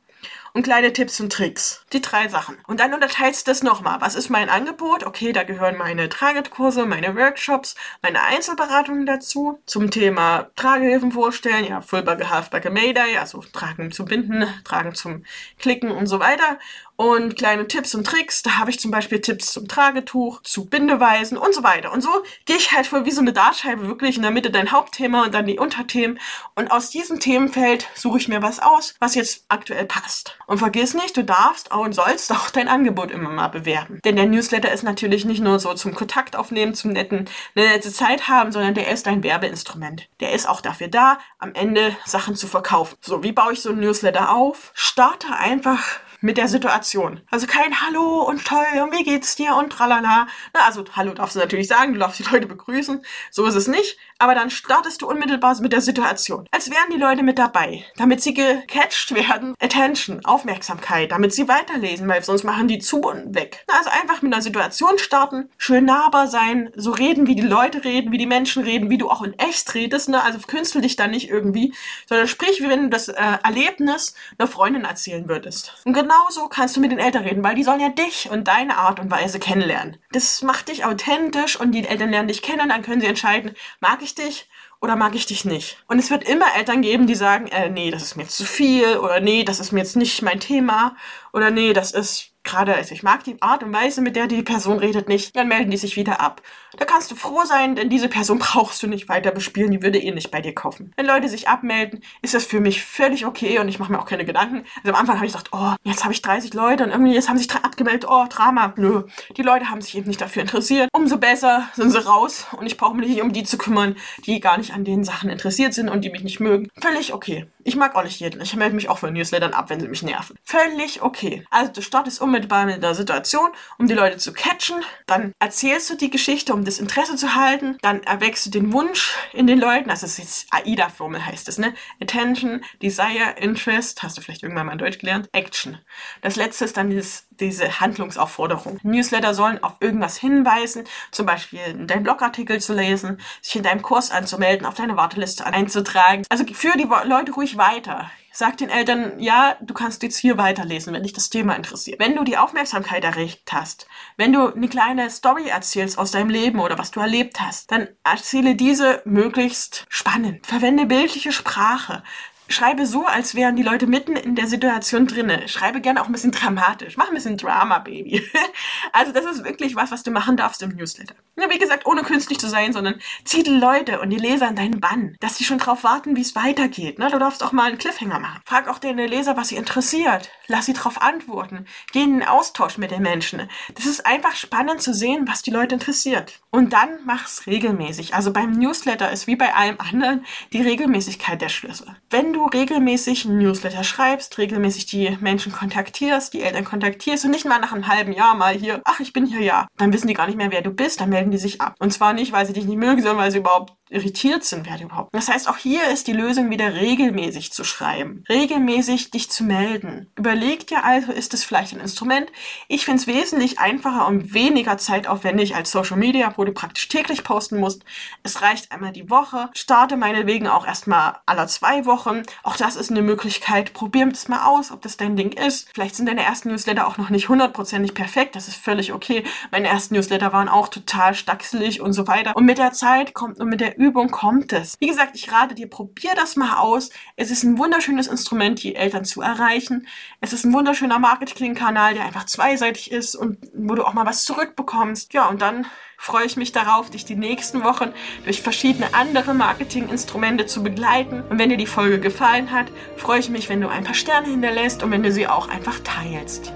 und 0.54 0.64
kleine 0.64 0.94
Tipps 0.94 1.20
und 1.20 1.34
Tricks. 1.34 1.84
Die 1.94 2.02
drei 2.02 2.28
Sachen. 2.28 2.58
Und 2.68 2.80
dann 2.80 2.94
unterteilst 2.94 3.48
du 3.48 3.52
das 3.52 3.64
nochmal. 3.64 4.02
Was 4.02 4.16
ist 4.16 4.30
mein 4.30 4.50
Angebot? 4.50 5.04
Okay, 5.04 5.34
da 5.34 5.44
gehören 5.44 5.78
meine 5.78 6.10
Tragekurse, 6.10 6.86
meine 6.86 7.16
Workshops, 7.16 7.76
meine 8.02 8.22
Einzelberatungen 8.22 9.06
dazu. 9.06 9.60
Zum 9.66 9.90
Thema 9.90 10.50
Tragehilfen 10.56 11.12
vorstellen, 11.12 11.66
ja, 11.66 11.82
Fullbugger, 11.82 12.30
Halfbugger, 12.30 12.70
Mayday, 12.70 13.18
also 13.18 13.44
Tragen 13.52 13.92
zum 13.92 14.06
Binden, 14.06 14.46
Tragen 14.64 14.94
zum 14.94 15.26
Klicken 15.58 15.92
und 15.92 16.06
so 16.06 16.20
weiter 16.20 16.60
und 16.96 17.36
kleine 17.36 17.68
Tipps 17.68 17.96
und 17.96 18.06
Tricks. 18.06 18.44
Da 18.44 18.58
habe 18.58 18.70
ich 18.70 18.80
zum 18.80 18.92
Beispiel 18.92 19.20
Tipps 19.20 19.52
zum 19.54 19.68
Tragetuch, 19.68 20.42
zu 20.44 20.66
Bindeweisen 20.66 21.38
und 21.38 21.54
so 21.54 21.64
weiter. 21.64 21.92
Und 21.92 22.02
so 22.02 22.10
gehe 22.46 22.56
ich 22.56 22.72
halt 22.72 22.88
voll 22.88 23.06
wie 23.06 23.12
so 23.12 23.22
eine 23.22 23.34
Dartscheibe 23.34 23.88
wirklich 23.88 24.16
in 24.16 24.22
der 24.22 24.32
Mitte 24.32 24.52
dein 24.52 24.72
Hauptthema 24.72 25.24
und 25.24 25.34
dann 25.34 25.48
die 25.48 25.60
Unterthemen. 25.60 26.20
Und 26.56 26.72
aus 26.72 26.92
diesem 26.92 27.20
Themenfeld 27.20 27.88
suche 27.96 28.20
ich 28.20 28.28
mir 28.28 28.42
was 28.42 28.60
aus, 28.60 28.96
was 29.00 29.16
jetzt 29.16 29.46
aktuell 29.50 29.86
passt. 29.86 30.38
Und 30.48 30.58
vergiss 30.58 30.94
nicht, 30.94 31.16
du 31.18 31.24
darfst 31.24 31.74
und 31.74 31.94
sollst 31.94 32.32
auch 32.32 32.50
dein 32.50 32.68
Angebot 32.68 33.12
immer 33.12 33.30
mal 33.30 33.48
bewerben. 33.48 34.00
Denn 34.04 34.16
der 34.16 34.26
Newsletter 34.26 34.72
ist 34.72 34.84
natürlich 34.84 35.26
nicht 35.26 35.42
nur 35.42 35.60
so 35.60 35.74
zum 35.74 35.94
Kontakt 35.94 36.36
aufnehmen, 36.36 36.74
zum 36.74 36.92
netten, 36.92 37.30
eine 37.56 37.68
nette 37.68 37.92
Zeit 37.92 38.28
haben, 38.28 38.52
sondern 38.52 38.74
der 38.74 38.92
ist 38.92 39.08
ein 39.08 39.24
Werbeinstrument. 39.24 40.08
Der 40.20 40.34
ist 40.34 40.48
auch 40.48 40.62
dafür 40.62 40.88
da, 40.88 41.18
am 41.40 41.54
Ende 41.54 41.96
Sachen 42.06 42.36
zu 42.36 42.48
verkaufen. 42.48 42.98
So, 43.02 43.24
wie 43.24 43.32
baue 43.32 43.54
ich 43.54 43.62
so 43.62 43.70
ein 43.70 43.80
Newsletter 43.80 44.34
auf? 44.36 44.72
Starte 44.74 45.34
einfach 45.36 46.00
mit 46.24 46.38
der 46.38 46.48
Situation. 46.48 47.20
Also 47.30 47.48
kein 47.48 47.82
Hallo 47.82 48.22
und 48.22 48.46
toll 48.46 48.82
und 48.82 48.94
wie 48.94 49.04
geht's 49.04 49.36
dir 49.36 49.56
und 49.58 49.72
tralala. 49.72 50.28
Na, 50.54 50.62
also 50.66 50.86
Hallo 50.96 51.14
darfst 51.14 51.36
du 51.36 51.40
natürlich 51.40 51.68
sagen, 51.68 51.94
du 51.94 52.00
darfst 52.00 52.18
die 52.18 52.24
Leute 52.24 52.48
begrüßen. 52.48 53.04
So 53.30 53.46
ist 53.46 53.56
es 53.56 53.68
nicht. 53.68 53.98
Aber 54.24 54.36
dann 54.36 54.50
startest 54.50 55.02
du 55.02 55.10
unmittelbar 55.10 55.60
mit 55.60 55.74
der 55.74 55.82
Situation. 55.82 56.48
Als 56.52 56.72
wären 56.72 56.90
die 56.94 56.98
Leute 56.98 57.24
mit 57.24 57.38
dabei, 57.38 57.84
damit 57.98 58.22
sie 58.22 58.34
gecatcht 58.34 59.14
werden. 59.14 59.54
Attention, 59.60 60.24
Aufmerksamkeit, 60.24 61.12
damit 61.12 61.34
sie 61.34 61.50
weiterlesen, 61.50 62.08
weil 62.08 62.24
sonst 62.24 62.46
machen 62.46 62.70
die 62.70 62.80
zu 62.80 63.02
und 63.02 63.36
weg. 63.36 63.66
Also 63.68 63.90
einfach 63.90 64.22
mit 64.22 64.34
einer 64.34 64.42
Situation 64.42 64.98
starten, 64.98 65.50
schön 65.58 65.84
nahbar 65.84 66.30
sein, 66.30 66.72
so 66.78 66.92
reden, 66.92 67.28
wie 67.28 67.36
die 67.36 67.42
Leute 67.42 67.84
reden, 67.84 68.14
wie 68.14 68.18
die 68.18 68.26
Menschen 68.26 68.64
reden, 68.64 68.90
wie 68.90 68.98
du 68.98 69.10
auch 69.10 69.24
in 69.24 69.38
echt 69.38 69.74
redest. 69.74 70.08
Ne? 70.08 70.24
Also 70.24 70.40
künstel 70.40 70.82
dich 70.82 70.96
da 70.96 71.08
nicht 71.08 71.30
irgendwie, 71.30 71.74
sondern 72.08 72.30
sprich, 72.30 72.62
wie 72.62 72.70
wenn 72.70 72.84
du 72.84 72.90
das 72.90 73.10
äh, 73.10 73.38
Erlebnis 73.44 74.16
einer 74.38 74.48
Freundin 74.48 74.86
erzählen 74.86 75.28
würdest. 75.28 75.76
Und 75.84 75.92
genau 75.92 76.14
genauso 76.14 76.48
kannst 76.48 76.76
du 76.76 76.82
mit 76.82 76.92
den 76.92 77.00
Eltern 77.00 77.24
reden, 77.24 77.44
weil 77.44 77.56
die 77.56 77.64
sollen 77.64 77.80
ja 77.80 77.90
dich 77.90 78.30
und 78.30 78.48
deine 78.48 78.78
Art 78.78 79.00
und 79.00 79.12
Weise 79.12 79.40
kennenlernen. 79.40 79.98
Das 80.12 80.42
macht 80.42 80.70
dich 80.70 80.86
authentisch 80.86 81.60
und 81.60 81.72
die 81.72 81.86
Eltern 81.86 82.12
lernen 82.12 82.28
dich 82.28 82.42
kennen, 82.42 82.70
dann 82.70 82.82
können 82.82 83.02
sie 83.02 83.08
entscheiden, 83.08 83.56
mag 83.80 84.02
ich 84.02 84.13
dich 84.16 84.48
oder 84.82 84.96
mag 84.96 85.16
ich 85.16 85.26
dich 85.26 85.46
nicht. 85.46 85.78
Und 85.88 86.00
es 86.00 86.12
wird 86.12 86.28
immer 86.28 86.56
Eltern 86.58 86.82
geben, 86.82 87.08
die 87.08 87.16
sagen, 87.16 87.48
äh, 87.48 87.70
nee, 87.70 87.90
das 87.90 88.04
ist 88.04 88.18
mir 88.18 88.24
jetzt 88.24 88.36
zu 88.36 88.46
viel 88.46 88.98
oder 88.98 89.20
nee, 89.20 89.44
das 89.44 89.60
ist 89.60 89.72
mir 89.72 89.80
jetzt 89.80 89.96
nicht 89.96 90.22
mein 90.22 90.40
Thema 90.40 90.96
oder 91.32 91.52
nee, 91.52 91.74
das 91.74 91.92
ist 91.92 92.33
gerade, 92.44 92.76
also 92.76 92.94
ich 92.94 93.04
mag 93.04 93.24
die 93.24 93.42
Art 93.42 93.64
und 93.64 93.74
Weise, 93.74 94.02
mit 94.02 94.16
der 94.16 94.28
die 94.28 94.44
Person 94.44 94.78
redet, 94.78 95.08
nicht, 95.08 95.36
dann 95.36 95.48
melden 95.48 95.72
die 95.72 95.78
sich 95.78 95.96
wieder 95.96 96.22
ab. 96.22 96.42
Da 96.78 96.86
kannst 96.86 97.12
du 97.12 97.16
froh 97.16 97.44
sein, 97.46 97.76
denn 97.76 97.90
diese 97.90 98.10
Person 98.10 98.40
brauchst 98.54 98.82
du 98.84 98.88
nicht 98.88 99.10
weiter 99.10 99.32
bespielen, 99.32 99.72
die 99.72 99.82
würde 99.82 100.00
eh 100.00 100.12
nicht 100.12 100.32
bei 100.32 100.42
dir 100.42 100.54
kaufen. 100.54 100.92
Wenn 100.96 101.06
Leute 101.06 101.30
sich 101.30 101.48
abmelden, 101.48 102.02
ist 102.22 102.34
das 102.34 102.46
für 102.46 102.60
mich 102.60 102.84
völlig 102.84 103.26
okay 103.26 103.60
und 103.60 103.68
ich 103.68 103.80
mache 103.80 103.92
mir 103.92 104.00
auch 104.00 104.06
keine 104.06 104.26
Gedanken. 104.26 104.66
Also 104.78 104.94
am 104.94 104.96
Anfang 104.96 105.16
habe 105.16 105.26
ich 105.26 105.34
gedacht, 105.34 105.50
oh, 105.52 105.74
jetzt 105.84 106.04
habe 106.04 106.14
ich 106.14 106.22
30 106.22 106.54
Leute 106.54 106.84
und 106.84 106.92
irgendwie 106.92 107.14
jetzt 107.14 107.30
haben 107.30 107.38
sich 107.38 107.52
abgemeldet, 107.52 108.06
oh, 108.10 108.26
Drama. 108.30 108.74
Nö, 108.76 109.04
die 109.38 109.42
Leute 109.42 109.70
haben 109.70 109.82
sich 109.82 109.96
eben 109.98 110.08
nicht 110.08 110.22
dafür 110.22 110.42
interessiert. 110.42 110.90
Umso 110.94 111.18
besser 111.18 111.68
sind 111.74 111.92
sie 111.92 112.04
raus 112.04 112.48
und 112.58 112.66
ich 112.66 112.78
brauche 112.78 112.96
mich 112.96 113.08
nicht 113.08 113.22
um 113.22 113.34
die 113.34 113.44
zu 113.44 113.58
kümmern, 113.58 113.96
die 114.26 114.40
gar 114.40 114.58
nicht 114.58 114.74
an 114.74 114.84
den 114.84 115.04
Sachen 115.04 115.30
interessiert 115.30 115.74
sind 115.74 115.90
und 115.90 116.04
die 116.04 116.10
mich 116.10 116.24
nicht 116.24 116.40
mögen. 116.40 116.70
Völlig 116.80 117.14
okay. 117.14 117.48
Ich 117.66 117.76
mag 117.76 117.96
auch 117.96 118.04
nicht 118.04 118.20
jeden. 118.20 118.42
Ich 118.42 118.56
melde 118.56 118.76
mich 118.76 118.90
auch 118.90 119.00
für 119.00 119.12
Newslettern 119.12 119.54
ab, 119.54 119.70
wenn 119.70 119.80
sie 119.80 119.88
mich 119.88 120.04
nerven. 120.04 120.38
Völlig 120.44 121.02
okay. 121.02 121.46
Also 121.50 121.72
du 121.72 121.82
startest 121.82 122.22
unmittelbar 122.22 122.66
mit 122.66 122.84
der 122.84 122.94
Situation, 122.94 123.50
um 123.78 123.88
die 123.88 123.94
Leute 123.94 124.18
zu 124.18 124.34
catchen. 124.34 124.84
Dann 125.06 125.34
erzählst 125.40 125.90
du 125.90 125.96
die 125.96 126.10
Geschichte, 126.10 126.54
um 126.54 126.66
das 126.66 126.80
Interesse 126.80 127.16
zu 127.16 127.36
halten. 127.36 127.78
Dann 127.82 128.04
erweckst 128.04 128.46
du 128.46 128.50
den 128.50 128.74
Wunsch 128.74 129.16
in 129.32 129.48
den 129.48 129.60
Leuten. 129.60 129.90
Das 129.90 130.04
ist 130.04 130.48
AIDA-Formel 130.52 131.26
heißt 131.26 131.48
es, 131.48 131.58
ne? 131.58 131.74
Attention, 132.02 132.64
Desire, 132.82 133.36
Interest. 133.38 134.04
Hast 134.04 134.18
du 134.18 134.22
vielleicht 134.22 134.44
irgendwann 134.44 134.66
mal 134.66 134.74
in 134.74 134.80
Deutsch 134.80 135.00
gelernt? 135.00 135.30
Action. 135.32 135.78
Das 136.22 136.36
letzte 136.36 136.66
ist 136.66 136.76
dann 136.76 136.90
dieses, 136.90 137.28
diese 137.40 137.80
Handlungsaufforderung. 137.80 138.80
Newsletter 138.84 139.34
sollen 139.34 139.64
auf 139.64 139.74
irgendwas 139.80 140.18
hinweisen. 140.18 140.84
Zum 141.12 141.26
Beispiel 141.26 141.86
deinen 141.86 142.04
Blogartikel 142.04 142.60
zu 142.60 142.74
lesen, 142.74 143.22
sich 143.42 143.56
in 143.56 143.64
deinem 143.64 143.82
Kurs 143.82 144.12
anzumelden, 144.12 144.66
auf 144.66 144.74
deine 144.74 144.98
Warteliste 144.98 145.46
einzutragen. 145.46 146.24
Also 146.30 146.44
für 146.54 146.78
die 146.78 146.88
Leute 147.06 147.32
ruhig 147.32 147.53
weiter. 147.58 148.10
Sag 148.36 148.58
den 148.58 148.70
Eltern, 148.70 149.20
ja, 149.20 149.58
du 149.62 149.76
kannst 149.76 150.02
jetzt 150.02 150.18
hier 150.18 150.40
weiterlesen, 150.40 150.92
wenn 150.92 151.04
dich 151.04 151.14
das 151.14 151.30
Thema 151.30 151.56
interessiert. 151.56 152.00
Wenn 152.00 152.16
du 152.16 152.24
die 152.24 152.38
Aufmerksamkeit 152.38 153.04
erregt 153.04 153.54
hast, 153.54 153.88
wenn 154.18 154.34
du 154.34 154.52
eine 154.52 154.68
kleine 154.68 155.10
Story 155.12 155.50
erzählst 155.50 156.00
aus 156.00 156.10
deinem 156.10 156.32
Leben 156.32 156.60
oder 156.60 156.80
was 156.80 156.90
du 156.90 157.00
erlebt 157.00 157.40
hast, 157.40 157.72
dann 157.72 157.88
erzähle 158.04 158.56
diese 158.56 159.04
möglichst 159.06 159.86
spannend. 159.88 160.48
Verwende 160.48 160.88
bildliche 160.88 161.32
Sprache 161.32 162.02
schreibe 162.48 162.86
so, 162.86 163.06
als 163.06 163.36
wären 163.36 163.56
die 163.56 163.64
Leute 163.64 163.88
mitten 163.88 164.16
in 164.16 164.36
der 164.36 164.48
Situation 164.48 165.08
drinne. 165.08 165.48
Schreibe 165.48 165.82
gerne 165.82 166.02
auch 166.02 166.08
ein 166.08 166.12
bisschen 166.12 166.32
dramatisch. 166.32 166.98
Mach 166.98 167.08
ein 167.08 167.14
bisschen 167.14 167.38
Drama, 167.38 167.80
Baby. 167.80 168.24
also 168.92 169.12
das 169.12 169.26
ist 169.26 169.44
wirklich 169.44 169.76
was, 169.76 169.92
was 169.92 170.04
du 170.04 170.12
machen 170.12 170.38
darfst 170.38 170.62
im 170.62 170.70
Newsletter. 170.70 171.16
Ja, 171.36 171.50
wie 171.50 171.58
gesagt, 171.58 171.88
ohne 171.88 172.04
künstlich 172.04 172.40
zu 172.40 172.48
sein, 172.48 172.74
sondern 172.74 173.00
zieh 173.26 173.42
die 173.42 173.50
Leute 173.50 174.00
und 174.00 174.12
die 174.12 174.18
Leser 174.18 174.48
an 174.48 174.56
deinen 174.56 174.80
Bann, 174.80 175.16
dass 175.20 175.38
sie 175.38 175.44
schon 175.44 175.58
drauf 175.58 175.84
warten, 175.84 176.16
wie 176.16 176.22
es 176.22 176.36
weitergeht. 176.36 177.00
Ne? 177.00 177.10
Du 177.10 177.18
darfst 177.18 177.44
auch 177.44 177.52
mal 177.52 177.70
einen 177.70 177.80
Cliffhanger 177.80 178.20
machen. 178.20 178.42
Frag 178.46 178.68
auch 178.68 178.78
deine 178.78 179.08
Leser, 179.08 179.36
was 179.36 179.48
sie 179.48 179.56
interessiert. 179.56 180.30
Lass 180.48 180.68
sie 180.68 180.74
darauf 180.74 181.02
antworten. 181.02 181.66
Geh 181.92 182.04
in 182.04 182.20
den 182.20 182.28
Austausch 182.28 182.78
mit 182.78 182.92
den 182.92 183.02
Menschen. 183.02 183.50
Das 183.74 183.86
ist 183.86 184.06
einfach 184.06 184.36
spannend 184.36 184.82
zu 184.82 184.94
sehen, 184.94 185.28
was 185.28 185.42
die 185.42 185.52
Leute 185.52 185.76
interessiert. 185.76 186.42
Und 186.52 186.74
dann 186.74 187.00
mach's 187.06 187.48
regelmäßig. 187.48 188.14
Also 188.14 188.32
beim 188.32 188.52
Newsletter 188.52 189.12
ist 189.12 189.26
wie 189.26 189.36
bei 189.36 189.56
allem 189.56 189.78
anderen 189.80 190.26
die 190.52 190.62
Regelmäßigkeit 190.62 191.42
der 191.42 191.50
Schlüssel. 191.50 191.96
Wenn 192.10 192.33
du 192.34 192.46
regelmäßig 192.46 193.26
Newsletter 193.26 193.84
schreibst, 193.84 194.38
regelmäßig 194.38 194.86
die 194.88 195.18
Menschen 195.22 195.52
kontaktierst, 195.52 196.34
die 196.34 196.42
Eltern 196.42 196.66
kontaktierst 196.66 197.26
und 197.26 197.32
nicht 197.32 197.46
mal 197.46 197.60
nach 197.60 197.72
einem 197.72 197.88
halben 197.88 198.12
Jahr 198.12 198.36
mal 198.36 198.54
hier, 198.54 198.82
ach, 198.86 199.00
ich 199.00 199.14
bin 199.14 199.26
hier 199.26 199.42
ja, 199.42 199.68
dann 199.78 199.94
wissen 199.94 200.08
die 200.08 200.14
gar 200.14 200.28
nicht 200.28 200.38
mehr, 200.38 200.52
wer 200.52 200.62
du 200.62 200.72
bist, 200.72 201.00
dann 201.00 201.10
melden 201.10 201.32
die 201.32 201.38
sich 201.38 201.62
ab. 201.62 201.76
Und 201.80 201.94
zwar 201.94 202.14
nicht, 202.14 202.32
weil 202.32 202.46
sie 202.46 202.54
dich 202.54 202.66
nicht 202.66 202.78
mögen, 202.78 203.02
sondern 203.02 203.18
weil 203.18 203.32
sie 203.32 203.38
überhaupt 203.40 203.74
irritiert 203.94 204.44
sind, 204.44 204.68
wer 204.70 204.82
überhaupt. 204.82 205.14
Das 205.14 205.30
heißt, 205.30 205.48
auch 205.48 205.58
hier 205.58 205.88
ist 205.90 206.08
die 206.08 206.14
Lösung 206.14 206.50
wieder 206.50 206.74
regelmäßig 206.74 207.52
zu 207.52 207.64
schreiben, 207.64 208.24
regelmäßig 208.30 209.12
dich 209.12 209.30
zu 209.30 209.44
melden. 209.44 210.12
Überleg 210.18 210.68
dir 210.68 210.84
also, 210.84 211.12
ist 211.12 211.34
es 211.34 211.44
vielleicht 211.44 211.74
ein 211.74 211.80
Instrument? 211.80 212.32
Ich 212.68 212.86
finde 212.86 213.02
es 213.02 213.08
wesentlich 213.08 213.60
einfacher 213.60 214.08
und 214.08 214.34
weniger 214.34 214.78
zeitaufwendig 214.78 215.56
als 215.56 215.72
Social 215.72 215.98
Media, 215.98 216.34
wo 216.36 216.44
du 216.44 216.52
praktisch 216.52 216.88
täglich 216.88 217.24
posten 217.24 217.60
musst. 217.60 217.84
Es 218.24 218.42
reicht 218.42 218.72
einmal 218.72 218.92
die 218.92 219.10
Woche. 219.10 219.50
Starte 219.54 219.98
meinetwegen 219.98 220.48
auch 220.48 220.66
erstmal 220.66 221.18
alle 221.26 221.48
zwei 221.48 221.86
Wochen. 221.86 222.24
Auch 222.44 222.58
das 222.58 222.76
ist 222.76 222.92
eine 222.92 223.02
Möglichkeit. 223.02 223.74
Probier 223.74 224.04
es 224.12 224.28
mal 224.28 224.46
aus, 224.46 224.72
ob 224.72 224.82
das 224.82 224.98
dein 224.98 225.16
Ding 225.16 225.32
ist. 225.32 225.70
Vielleicht 225.74 225.96
sind 225.96 226.08
deine 226.08 226.24
ersten 226.24 226.50
Newsletter 226.50 226.88
auch 226.88 226.98
noch 226.98 227.10
nicht 227.10 227.30
hundertprozentig 227.30 227.94
perfekt. 227.94 228.36
Das 228.36 228.48
ist 228.48 228.58
völlig 228.58 228.92
okay. 228.94 229.24
Meine 229.52 229.68
ersten 229.68 229.96
Newsletter 229.96 230.34
waren 230.34 230.50
auch 230.50 230.68
total 230.68 231.14
stachselig 231.16 231.82
und 231.82 231.94
so 231.94 232.08
weiter. 232.08 232.36
Und 232.36 232.46
mit 232.46 232.58
der 232.58 232.74
Zeit 232.74 233.14
kommt 233.14 233.40
und 233.40 233.50
mit 233.50 233.62
der 233.62 233.80
Übung 233.84 234.12
kommt 234.12 234.54
es. 234.54 234.76
Wie 234.80 234.88
gesagt, 234.88 235.16
ich 235.16 235.32
rate 235.32 235.56
dir, 235.56 235.70
probier 235.70 236.12
das 236.16 236.38
mal 236.38 236.58
aus. 236.58 236.90
Es 237.18 237.32
ist 237.32 237.44
ein 237.44 237.58
wunderschönes 237.58 238.08
Instrument, 238.08 238.64
die 238.64 238.76
Eltern 238.76 239.04
zu 239.04 239.22
erreichen. 239.22 239.88
Es 240.22 240.32
ist 240.32 240.46
ein 240.46 240.54
wunderschöner 240.54 241.00
Marketingkanal, 241.00 241.94
der 241.94 242.06
einfach 242.06 242.26
zweiseitig 242.26 242.92
ist 242.92 243.16
und 243.16 243.38
wo 243.54 243.76
du 243.76 243.84
auch 243.84 243.94
mal 243.94 244.06
was 244.06 244.24
zurückbekommst. 244.24 245.14
Ja, 245.14 245.28
und 245.28 245.42
dann 245.42 245.66
freue 245.98 246.26
ich 246.26 246.38
mich 246.38 246.54
darauf, 246.54 246.90
dich 246.90 247.04
die 247.04 247.16
nächsten 247.16 247.64
Wochen 247.64 247.92
durch 248.24 248.42
verschiedene 248.42 248.94
andere 248.94 249.34
Marketinginstrumente 249.34 250.46
zu 250.46 250.64
begleiten. 250.64 251.22
Und 251.30 251.38
wenn 251.38 251.50
dir 251.50 251.58
die 251.58 251.68
Folge 251.68 252.00
gefallen 252.00 252.52
hat, 252.52 252.68
freue 252.96 253.20
ich 253.20 253.30
mich, 253.30 253.50
wenn 253.50 253.60
du 253.60 253.68
ein 253.68 253.84
paar 253.84 253.94
Sterne 253.94 254.28
hinterlässt 254.28 254.82
und 254.82 254.92
wenn 254.92 255.04
du 255.04 255.12
sie 255.12 255.28
auch 255.28 255.50
einfach 255.50 255.80
teilst. 255.84 256.54